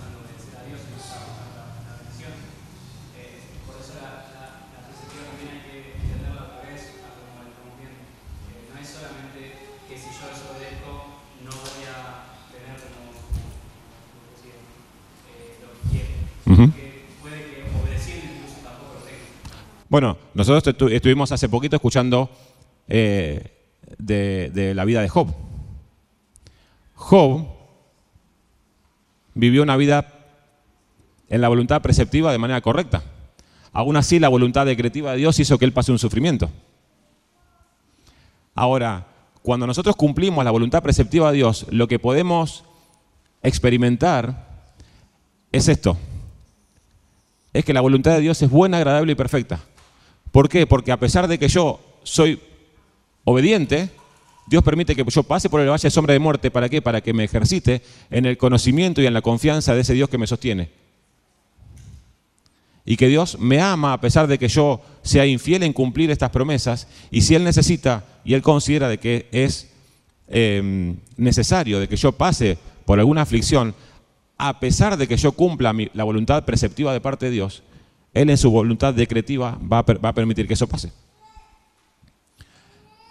Bueno, 19.89 20.17
nosotros 20.35 20.93
estuvimos 20.93 21.33
hace 21.33 21.49
poquito 21.49 21.77
escuchando 21.77 22.31
eh, 22.87 23.43
de, 23.99 24.73
la 24.75 24.85
vida 24.85 25.03
de 25.03 25.09
Job. 25.09 25.35
Job 26.95 27.60
vivió 29.40 29.62
una 29.62 29.76
vida 29.76 30.07
en 31.29 31.40
la 31.40 31.48
voluntad 31.48 31.81
preceptiva 31.81 32.31
de 32.31 32.38
manera 32.38 32.61
correcta. 32.61 33.03
Aún 33.72 33.96
así, 33.96 34.18
la 34.18 34.29
voluntad 34.29 34.66
decretiva 34.66 35.12
de 35.12 35.18
Dios 35.18 35.38
hizo 35.40 35.59
que 35.59 35.64
él 35.64 35.72
pase 35.72 35.92
un 35.92 35.98
sufrimiento. 35.98 36.50
Ahora, 38.55 39.07
cuando 39.42 39.66
nosotros 39.66 39.96
cumplimos 39.96 40.44
la 40.44 40.50
voluntad 40.50 40.83
preceptiva 40.83 41.31
de 41.31 41.38
Dios, 41.38 41.66
lo 41.70 41.88
que 41.88 41.98
podemos 41.98 42.64
experimentar 43.42 44.66
es 45.50 45.68
esto. 45.68 45.96
Es 47.53 47.64
que 47.64 47.72
la 47.72 47.81
voluntad 47.81 48.12
de 48.12 48.20
Dios 48.20 48.42
es 48.42 48.50
buena, 48.50 48.76
agradable 48.76 49.12
y 49.12 49.16
perfecta. 49.16 49.61
¿Por 50.31 50.48
qué? 50.48 50.66
Porque 50.66 50.92
a 50.92 51.00
pesar 51.00 51.26
de 51.26 51.38
que 51.38 51.48
yo 51.48 51.81
soy 52.03 52.40
obediente, 53.24 53.90
Dios 54.46 54.64
permite 54.64 54.96
que 54.96 55.05
yo 55.05 55.22
pase 55.22 55.48
por 55.48 55.61
el 55.61 55.68
valle 55.68 55.83
de 55.83 55.90
sombra 55.90 56.12
de 56.12 56.18
muerte. 56.18 56.50
¿Para 56.50 56.68
qué? 56.68 56.83
Para 56.83 57.00
que 57.00 57.12
me 57.12 57.24
ejercite 57.24 57.83
en 58.11 58.26
el 58.26 58.37
conocimiento 58.37 59.00
y 59.00 59.07
en 59.07 59.14
la 59.14 59.22
confianza 59.22 59.74
de 59.74 59.83
ese 59.83 59.94
Dios 59.94 60.09
que 60.09 60.18
me 60.18 60.26
sostiene. 60.26 60.70
Y 62.85 62.96
que 62.96 63.09
Dios 63.09 63.38
me 63.38 63.61
ama 63.61 63.92
a 63.92 64.00
pesar 64.00 64.26
de 64.26 64.38
que 64.38 64.48
yo 64.48 64.81
sea 65.03 65.26
infiel 65.26 65.62
en 65.62 65.72
cumplir 65.72 66.11
estas 66.11 66.31
promesas. 66.31 66.88
Y 67.11 67.20
si 67.20 67.35
Él 67.35 67.44
necesita 67.44 68.05
y 68.24 68.35
Él 68.35 68.42
considera 68.42 68.88
de 68.88 68.98
que 68.98 69.29
es 69.31 69.68
em, 70.26 70.96
necesario 71.16 71.79
de 71.79 71.88
que 71.88 71.96
yo 71.96 72.12
pase 72.12 72.59
por 72.85 72.98
alguna 72.98 73.22
aflicción, 73.22 73.74
a 74.37 74.59
pesar 74.59 74.96
de 74.96 75.07
que 75.07 75.16
yo 75.16 75.33
cumpla 75.33 75.72
la 75.92 76.05
voluntad 76.05 76.44
preceptiva 76.44 76.92
de 76.92 77.00
parte 77.00 77.26
de 77.26 77.33
Dios, 77.33 77.62
Él 78.14 78.31
en 78.31 78.38
su 78.38 78.50
voluntad 78.50 78.94
decretiva 78.94 79.59
va 79.61 79.79
a 79.79 80.14
permitir 80.14 80.48
que 80.48 80.55
eso 80.55 80.66
pase. 80.66 80.90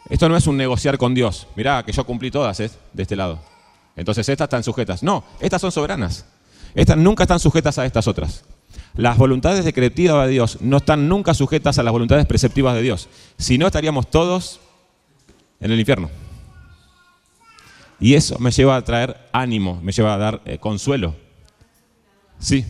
Esto 0.09 0.27
no 0.27 0.35
es 0.35 0.47
un 0.47 0.57
negociar 0.57 0.97
con 0.97 1.13
Dios. 1.13 1.47
Mirá, 1.55 1.83
que 1.83 1.91
yo 1.91 2.03
cumplí 2.03 2.31
todas 2.31 2.59
¿eh? 2.59 2.71
de 2.93 3.03
este 3.03 3.15
lado. 3.15 3.39
Entonces 3.95 4.27
estas 4.27 4.45
están 4.45 4.63
sujetas. 4.63 5.03
No, 5.03 5.23
estas 5.39 5.61
son 5.61 5.71
soberanas. 5.71 6.25
Estas 6.73 6.97
nunca 6.97 7.23
están 7.23 7.39
sujetas 7.39 7.77
a 7.77 7.85
estas 7.85 8.07
otras. 8.07 8.43
Las 8.95 9.17
voluntades 9.17 9.65
decretivas 9.65 10.25
de 10.25 10.33
Dios 10.33 10.57
no 10.61 10.77
están 10.77 11.07
nunca 11.07 11.33
sujetas 11.33 11.77
a 11.77 11.83
las 11.83 11.91
voluntades 11.91 12.25
preceptivas 12.25 12.75
de 12.75 12.81
Dios. 12.81 13.07
Si 13.37 13.57
no, 13.57 13.67
estaríamos 13.67 14.09
todos 14.09 14.59
en 15.59 15.71
el 15.71 15.79
infierno. 15.79 16.09
Y 17.99 18.15
eso 18.15 18.39
me 18.39 18.51
lleva 18.51 18.77
a 18.77 18.83
traer 18.83 19.29
ánimo, 19.31 19.79
me 19.83 19.91
lleva 19.91 20.13
a 20.13 20.17
dar 20.17 20.41
eh, 20.45 20.57
consuelo. 20.57 21.15
Sí. 22.39 22.65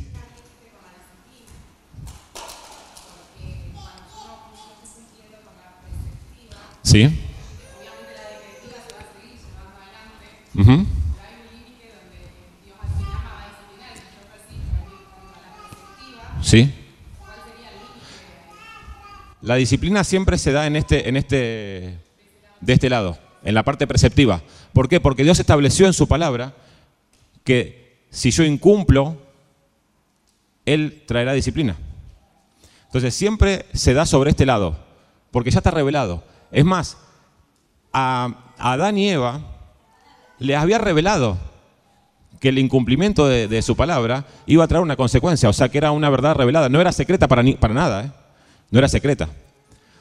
Sí. 6.82 7.29
Sí. 16.42 16.74
La 19.42 19.56
disciplina 19.56 20.04
siempre 20.04 20.38
se 20.38 20.52
da 20.52 20.68
en 20.68 20.76
este, 20.76 21.08
en 21.08 21.16
este, 21.16 22.00
de 22.60 22.74
este 22.74 22.90
lado, 22.90 23.18
en 23.44 23.54
la 23.54 23.64
parte 23.64 23.88
preceptiva. 23.88 24.42
¿Por 24.74 24.90
qué? 24.90 25.00
Porque 25.00 25.24
Dios 25.24 25.40
estableció 25.40 25.86
en 25.86 25.94
su 25.94 26.08
palabra 26.08 26.56
que 27.44 28.06
si 28.10 28.32
yo 28.32 28.44
incumplo, 28.44 29.18
Él 30.66 31.04
traerá 31.06 31.34
disciplina. 31.34 31.78
Entonces 32.86 33.14
siempre 33.14 33.66
se 33.74 33.94
da 33.94 34.06
sobre 34.06 34.32
este 34.32 34.46
lado, 34.46 34.78
porque 35.32 35.52
ya 35.52 35.60
está 35.60 35.72
revelado. 35.72 36.24
Es 36.52 36.66
más, 36.66 36.98
a 37.94 38.54
Adán 38.58 38.98
y 38.98 39.10
Eva 39.10 39.59
les 40.40 40.58
había 40.58 40.78
revelado 40.78 41.38
que 42.40 42.50
el 42.50 42.58
incumplimiento 42.58 43.28
de, 43.28 43.62
su 43.62 43.76
palabra 43.76 44.26
iba 44.46 44.64
a 44.64 44.68
traer 44.68 44.82
una 44.82 44.96
consecuencia, 44.96 45.50
o 45.50 45.54
sea 45.54 45.70
que 45.70 45.78
era 45.78 45.92
una 45.92 46.10
verdad 46.10 46.36
revelada, 46.36 46.70
no 46.70 46.80
era 46.80 46.92
secreta 46.92 47.28
para, 47.28 47.44
para 47.60 47.74
nada, 47.74 48.06
¿eh? 48.06 48.12
no 48.72 48.80
era 48.80 48.88
secreta. 48.88 49.28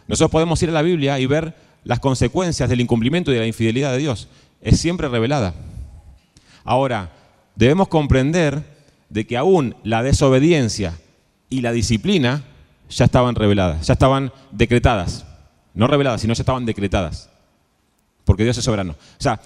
Nosotros 0.06 0.30
podemos 0.30 0.62
ir 0.62 0.70
a 0.70 0.72
la 0.72 0.82
Biblia 0.82 1.18
y 1.18 1.26
ver 1.26 1.54
las 1.84 2.00
consecuencias 2.00 2.68
del 2.68 2.80
incumplimiento 2.80 3.30
y 3.30 3.34
de 3.34 3.40
la 3.40 3.46
infidelidad 3.46 3.92
de 3.92 3.98
Dios, 3.98 4.28
es 4.62 4.80
siempre 4.80 5.08
revelada. 5.08 5.54
Ahora, 6.64 7.10
debemos 7.56 7.88
comprender 7.88 8.62
de 9.08 9.26
que 9.26 9.36
aún 9.36 9.74
la 9.82 10.02
desobediencia 10.02 10.94
y 11.48 11.60
la 11.60 11.72
disciplina 11.72 12.44
ya 12.88 13.04
estaban 13.04 13.34
reveladas, 13.34 13.86
ya 13.86 13.94
estaban 13.94 14.32
decretadas, 14.52 15.24
no 15.74 15.86
reveladas, 15.86 16.20
sino 16.20 16.34
ya 16.34 16.42
estaban 16.42 16.66
decretadas, 16.66 17.30
porque 18.24 18.44
Dios 18.44 18.58
es 18.58 18.64
soberano. 18.64 18.92
O 18.92 19.22
sea, 19.22 19.40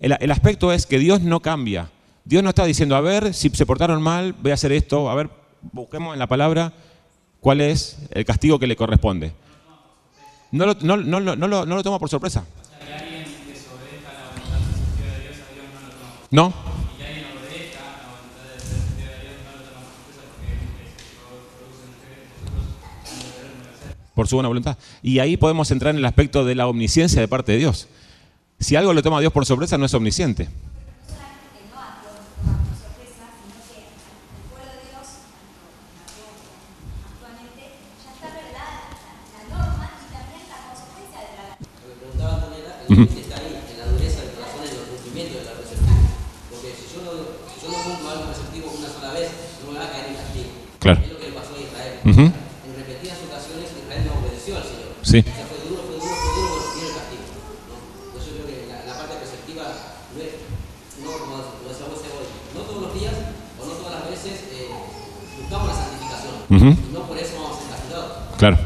el 0.00 0.30
aspecto 0.30 0.72
es 0.72 0.86
que 0.86 0.98
Dios 0.98 1.20
no 1.20 1.40
cambia, 1.40 1.90
Dios 2.24 2.42
no 2.42 2.50
está 2.50 2.64
diciendo, 2.64 2.96
a 2.96 3.00
ver, 3.00 3.34
si 3.34 3.50
se 3.50 3.66
portaron 3.66 4.02
mal, 4.02 4.34
voy 4.40 4.50
a 4.50 4.54
hacer 4.54 4.72
esto, 4.72 5.10
a 5.10 5.14
ver, 5.14 5.30
busquemos 5.72 6.12
en 6.12 6.18
la 6.18 6.26
palabra 6.26 6.72
cuál 7.40 7.60
es 7.60 7.98
el 8.10 8.24
castigo 8.24 8.58
que 8.58 8.66
le 8.66 8.76
corresponde. 8.76 9.32
No 10.52 10.66
lo, 10.66 10.74
no, 10.82 10.96
no, 10.96 11.20
no, 11.20 11.34
lo, 11.34 11.66
no 11.66 11.76
lo 11.76 11.82
toma 11.82 11.98
por 11.98 12.08
sorpresa. 12.08 12.44
No. 16.30 16.52
Por 24.14 24.28
su 24.28 24.36
buena 24.36 24.48
voluntad. 24.48 24.76
Y 25.02 25.18
ahí 25.18 25.36
podemos 25.36 25.70
entrar 25.70 25.94
en 25.94 25.98
el 25.98 26.04
aspecto 26.04 26.44
de 26.44 26.54
la 26.54 26.68
omnisciencia 26.68 27.20
de 27.20 27.28
parte 27.28 27.52
de 27.52 27.58
Dios. 27.58 27.88
Si 28.60 28.76
algo 28.76 28.92
lo 28.92 29.02
toma 29.02 29.20
Dios 29.20 29.32
por 29.32 29.46
sorpresa, 29.46 29.78
no 29.78 29.86
es 29.86 29.94
omnisciente. 29.94 30.48
que 42.90 43.20
está 43.22 43.36
ahí, 43.38 43.54
en 43.70 43.78
la 43.78 43.86
dureza 43.86 44.18
del 44.20 44.34
corazón, 44.34 44.66
en 44.66 44.74
el 44.74 44.82
cumplimiento 44.90 45.38
de 45.38 45.44
la. 45.46 45.52
Porque 45.54 46.74
si 46.74 46.84
yo 46.90 47.06
no, 47.06 47.12
si 47.46 47.56
yo 47.62 47.68
no 47.70 47.78
cumplo 47.86 48.10
algo 48.10 48.24
receptivo 48.34 48.66
una 48.74 48.90
sola 48.90 49.14
vez, 49.14 49.30
no 49.62 49.70
me 49.70 49.78
va 49.78 49.86
a 49.86 49.92
caer 49.94 50.06
en 50.10 50.16
castigo. 50.18 50.50
Claro. 50.82 51.00
Es 51.00 51.08
lo 51.14 51.18
que 51.22 51.26
le 51.30 51.34
pasó 51.38 51.54
a 51.54 51.60
Israel. 51.62 51.94
Uh 52.02 52.10
-huh. 52.10 52.30
En 52.66 52.72
repetidas 52.74 53.18
ocasiones 53.30 53.70
Israel 53.70 54.02
no 54.10 54.12
obedeció 54.18 54.58
al 54.58 54.66
Señor. 54.66 54.90
Sí. 55.06 55.18
O 55.22 55.22
sea, 55.22 55.46
fue 55.46 55.58
duro, 55.70 55.80
fue 55.86 55.96
duro, 56.02 56.14
fue 56.18 56.30
duro, 56.34 56.50
pero 56.50 56.70
tiene 56.74 56.88
el 56.90 56.96
castigo. 56.98 57.24
¿no? 57.30 57.76
Entonces 58.10 58.26
yo 58.26 58.32
creo 58.34 58.46
que 58.50 58.58
la, 58.66 58.76
la 58.90 58.94
parte 58.98 59.14
preceptiva 59.22 59.64
no 59.70 60.18
es, 60.18 60.32
no, 60.98 61.10
como, 61.14 61.34
como 61.46 61.68
decíamos 61.70 62.02
hoy, 62.02 62.26
no 62.58 62.60
todos 62.66 62.82
los 62.90 62.92
días 62.98 63.14
o 63.54 63.62
no 63.70 63.72
todas 63.78 63.94
las 64.02 64.04
veces 64.10 64.34
eh, 64.50 64.66
buscamos 65.40 65.68
la 65.68 65.74
santificación. 65.74 66.34
Uh 66.48 66.54
-huh. 66.54 66.76
Y 66.88 66.92
no 66.92 67.00
por 67.06 67.18
eso 67.18 67.34
vamos 67.40 67.58
a 67.58 67.60
ser 67.60 67.70
castigados. 67.70 68.12
Claro. 68.38 68.58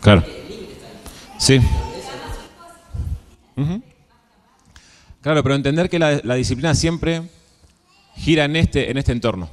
Claro. 0.00 0.24
Sí. 1.38 1.60
Claro, 5.20 5.42
pero 5.42 5.54
entender 5.54 5.90
que 5.90 5.98
la, 5.98 6.34
disciplina 6.34 6.74
siempre 6.74 7.28
gira 8.16 8.44
en 8.44 8.56
este, 8.56 8.90
en 8.90 8.96
este 8.96 9.12
entorno. 9.12 9.50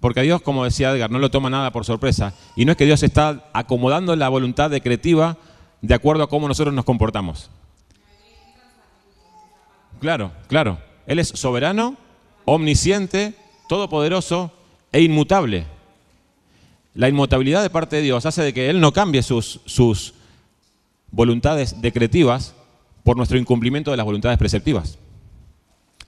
Porque 0.00 0.20
a 0.20 0.22
Dios, 0.22 0.42
como 0.42 0.64
decía 0.64 0.90
Edgar, 0.92 1.10
no 1.10 1.18
lo 1.18 1.30
toma 1.30 1.50
nada 1.50 1.72
por 1.72 1.84
sorpresa. 1.84 2.34
Y 2.54 2.64
no 2.64 2.72
es 2.72 2.78
que 2.78 2.84
Dios 2.84 3.02
está 3.02 3.50
acomodando 3.52 4.14
la 4.14 4.28
voluntad 4.28 4.70
decretiva 4.70 5.36
de 5.82 5.94
acuerdo 5.94 6.22
a 6.22 6.28
cómo 6.28 6.46
nosotros 6.46 6.74
nos 6.74 6.84
comportamos. 6.84 7.50
Claro, 10.00 10.32
claro. 10.48 10.78
Él 11.06 11.18
es 11.18 11.28
soberano, 11.28 11.96
omnisciente, 12.44 13.34
todopoderoso 13.68 14.52
e 14.92 15.02
inmutable. 15.02 15.66
La 16.94 17.08
inmutabilidad 17.08 17.62
de 17.62 17.70
parte 17.70 17.96
de 17.96 18.02
Dios 18.02 18.26
hace 18.26 18.42
de 18.42 18.52
que 18.52 18.70
Él 18.70 18.80
no 18.80 18.92
cambie 18.92 19.22
sus, 19.22 19.60
sus 19.64 20.14
voluntades 21.10 21.80
decretivas 21.80 22.54
por 23.04 23.16
nuestro 23.16 23.38
incumplimiento 23.38 23.90
de 23.90 23.96
las 23.96 24.06
voluntades 24.06 24.38
preceptivas. 24.38 24.98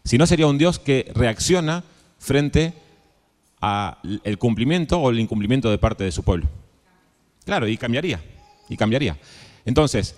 Si 0.04 0.18
no, 0.18 0.26
sería 0.26 0.46
un 0.46 0.58
Dios 0.58 0.78
que 0.78 1.10
reacciona 1.14 1.84
frente 2.18 2.74
al 3.60 4.38
cumplimiento 4.38 4.98
o 4.98 5.10
el 5.10 5.20
incumplimiento 5.20 5.70
de 5.70 5.78
parte 5.78 6.04
de 6.04 6.12
su 6.12 6.22
pueblo. 6.22 6.48
Claro, 7.44 7.68
y 7.68 7.76
cambiaría, 7.76 8.20
y 8.68 8.76
cambiaría. 8.76 9.16
Entonces, 9.64 10.14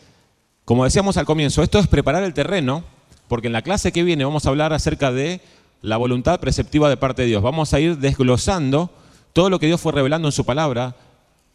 como 0.64 0.84
decíamos 0.84 1.16
al 1.16 1.26
comienzo, 1.26 1.62
esto 1.62 1.78
es 1.78 1.88
preparar 1.88 2.22
el 2.22 2.34
terreno, 2.34 2.84
porque 3.32 3.46
en 3.46 3.54
la 3.54 3.62
clase 3.62 3.92
que 3.92 4.02
viene 4.02 4.26
vamos 4.26 4.44
a 4.44 4.50
hablar 4.50 4.74
acerca 4.74 5.10
de 5.10 5.40
la 5.80 5.96
voluntad 5.96 6.38
preceptiva 6.38 6.90
de 6.90 6.98
parte 6.98 7.22
de 7.22 7.28
Dios. 7.28 7.42
Vamos 7.42 7.72
a 7.72 7.80
ir 7.80 7.96
desglosando 7.96 8.90
todo 9.32 9.48
lo 9.48 9.58
que 9.58 9.64
Dios 9.64 9.80
fue 9.80 9.92
revelando 9.92 10.28
en 10.28 10.32
su 10.32 10.44
palabra 10.44 10.96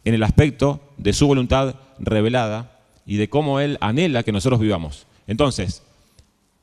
en 0.04 0.12
el 0.12 0.24
aspecto 0.24 0.80
de 0.96 1.12
su 1.12 1.28
voluntad 1.28 1.76
revelada 2.00 2.80
y 3.06 3.16
de 3.16 3.30
cómo 3.30 3.60
Él 3.60 3.78
anhela 3.80 4.24
que 4.24 4.32
nosotros 4.32 4.58
vivamos. 4.58 5.06
Entonces, 5.28 5.84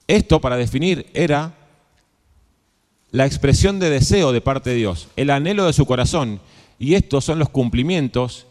esto 0.06 0.41
para 0.41 0.58
definir 0.58 1.10
era 1.13 1.54
la 3.12 3.25
expresión 3.25 3.80
de 3.80 3.89
deseo 3.89 4.34
de 4.34 4.41
parte 4.41 4.71
de 4.71 4.75
Dios, 4.75 5.08
el 5.15 5.30
anhelo 5.30 5.65
de 5.65 5.71
su 5.71 5.86
corazón, 5.86 6.41
y 6.78 6.95
estos 6.95 7.23
son 7.23 7.39
los 7.39 7.47
cumplimientos 7.47 8.47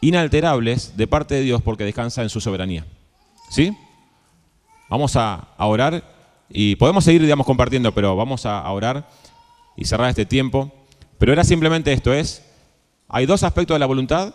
inalterables 0.00 0.96
de 0.96 1.08
parte 1.08 1.34
de 1.34 1.40
Dios 1.42 1.60
porque 1.60 1.82
descansa 1.82 2.22
en 2.22 2.28
su 2.28 2.40
soberanía. 2.40 2.86
¿Sí? 3.50 3.76
Vamos 4.90 5.16
a, 5.16 5.48
orar 5.56 6.04
y 6.50 6.76
podemos 6.76 7.04
seguir, 7.04 7.22
digamos, 7.22 7.46
compartiendo, 7.46 7.92
pero 7.94 8.14
vamos 8.16 8.44
a 8.44 8.70
orar 8.70 9.08
y 9.76 9.86
cerrar 9.86 10.10
este 10.10 10.26
tiempo. 10.26 10.70
Pero 11.16 11.32
era 11.32 11.44
simplemente 11.44 11.92
esto, 11.92 12.12
es, 12.12 12.44
hay 13.08 13.26
dos 13.26 13.42
aspectos 13.42 13.74
de 13.74 13.78
la 13.78 13.86
voluntad, 13.86 14.34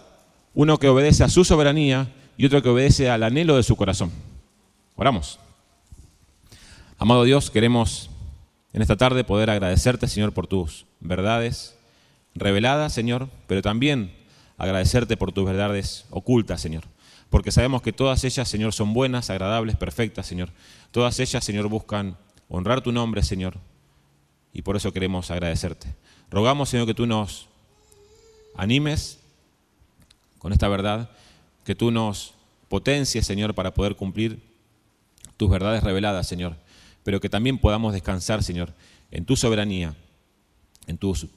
uno 0.53 0.77
que 0.77 0.87
obedece 0.87 1.23
a 1.23 1.29
su 1.29 1.43
soberanía 1.43 2.11
y 2.37 2.45
otro 2.45 2.61
que 2.61 2.69
obedece 2.69 3.09
al 3.09 3.23
anhelo 3.23 3.55
de 3.55 3.63
su 3.63 3.75
corazón. 3.75 4.11
Oramos. 4.95 5.39
Amado 6.97 7.23
Dios, 7.23 7.51
queremos 7.51 8.09
en 8.71 8.81
esta 8.81 8.95
tarde 8.95 9.23
poder 9.23 9.49
agradecerte, 9.49 10.07
Señor, 10.07 10.33
por 10.33 10.47
tus 10.47 10.85
verdades 10.99 11.77
reveladas, 12.33 12.93
Señor, 12.93 13.29
pero 13.47 13.61
también 13.61 14.13
agradecerte 14.57 15.17
por 15.17 15.31
tus 15.31 15.45
verdades 15.45 16.05
ocultas, 16.09 16.61
Señor. 16.61 16.83
Porque 17.29 17.51
sabemos 17.51 17.81
que 17.81 17.93
todas 17.93 18.23
ellas, 18.23 18.47
Señor, 18.47 18.73
son 18.73 18.93
buenas, 18.93 19.29
agradables, 19.29 19.75
perfectas, 19.75 20.25
Señor. 20.25 20.49
Todas 20.91 21.19
ellas, 21.19 21.43
Señor, 21.43 21.67
buscan 21.67 22.17
honrar 22.49 22.81
tu 22.81 22.91
nombre, 22.91 23.23
Señor, 23.23 23.57
y 24.53 24.61
por 24.61 24.75
eso 24.75 24.93
queremos 24.93 25.31
agradecerte. 25.31 25.95
Rogamos, 26.29 26.69
Señor, 26.69 26.87
que 26.87 26.93
tú 26.93 27.05
nos 27.05 27.47
animes 28.55 29.19
con 30.39 30.53
esta 30.53 30.67
verdad, 30.67 31.09
que 31.63 31.75
tú 31.75 31.91
nos 31.91 32.33
potencies, 32.69 33.25
Señor, 33.25 33.53
para 33.53 33.73
poder 33.73 33.95
cumplir 33.95 34.41
tus 35.37 35.49
verdades 35.49 35.83
reveladas, 35.83 36.27
Señor, 36.27 36.55
pero 37.03 37.19
que 37.19 37.29
también 37.29 37.57
podamos 37.57 37.93
descansar, 37.93 38.43
Señor, 38.43 38.73
en 39.11 39.25
tu 39.25 39.35
soberanía, 39.35 39.95
en 40.87 40.97
tus 40.97 41.27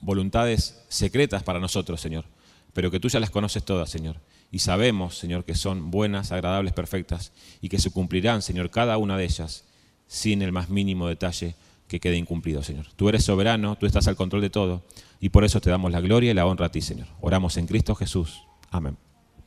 voluntades 0.00 0.82
secretas 0.88 1.42
para 1.42 1.58
nosotros, 1.58 2.00
Señor, 2.00 2.24
pero 2.72 2.90
que 2.90 3.00
tú 3.00 3.08
ya 3.08 3.20
las 3.20 3.30
conoces 3.30 3.64
todas, 3.64 3.90
Señor, 3.90 4.16
y 4.50 4.60
sabemos, 4.60 5.16
Señor, 5.16 5.44
que 5.44 5.54
son 5.54 5.90
buenas, 5.90 6.32
agradables, 6.32 6.72
perfectas, 6.72 7.32
y 7.60 7.68
que 7.68 7.78
se 7.78 7.90
cumplirán, 7.90 8.42
Señor, 8.42 8.70
cada 8.70 8.98
una 8.98 9.16
de 9.16 9.24
ellas, 9.24 9.64
sin 10.06 10.42
el 10.42 10.52
más 10.52 10.68
mínimo 10.70 11.06
detalle 11.06 11.54
que 11.86 12.00
quede 12.00 12.16
incumplido, 12.16 12.62
Señor. 12.62 12.86
Tú 12.96 13.08
eres 13.08 13.24
soberano, 13.24 13.76
tú 13.76 13.86
estás 13.86 14.08
al 14.08 14.16
control 14.16 14.42
de 14.42 14.50
todo 14.50 14.82
y 15.20 15.28
por 15.28 15.44
eso 15.44 15.60
te 15.60 15.70
damos 15.70 15.92
la 15.92 16.00
gloria 16.00 16.30
y 16.30 16.34
la 16.34 16.46
honra 16.46 16.66
a 16.66 16.70
ti, 16.70 16.80
Señor. 16.80 17.08
Oramos 17.20 17.56
en 17.56 17.66
Cristo 17.66 17.94
Jesús. 17.94 18.42
Amén. 18.70 18.96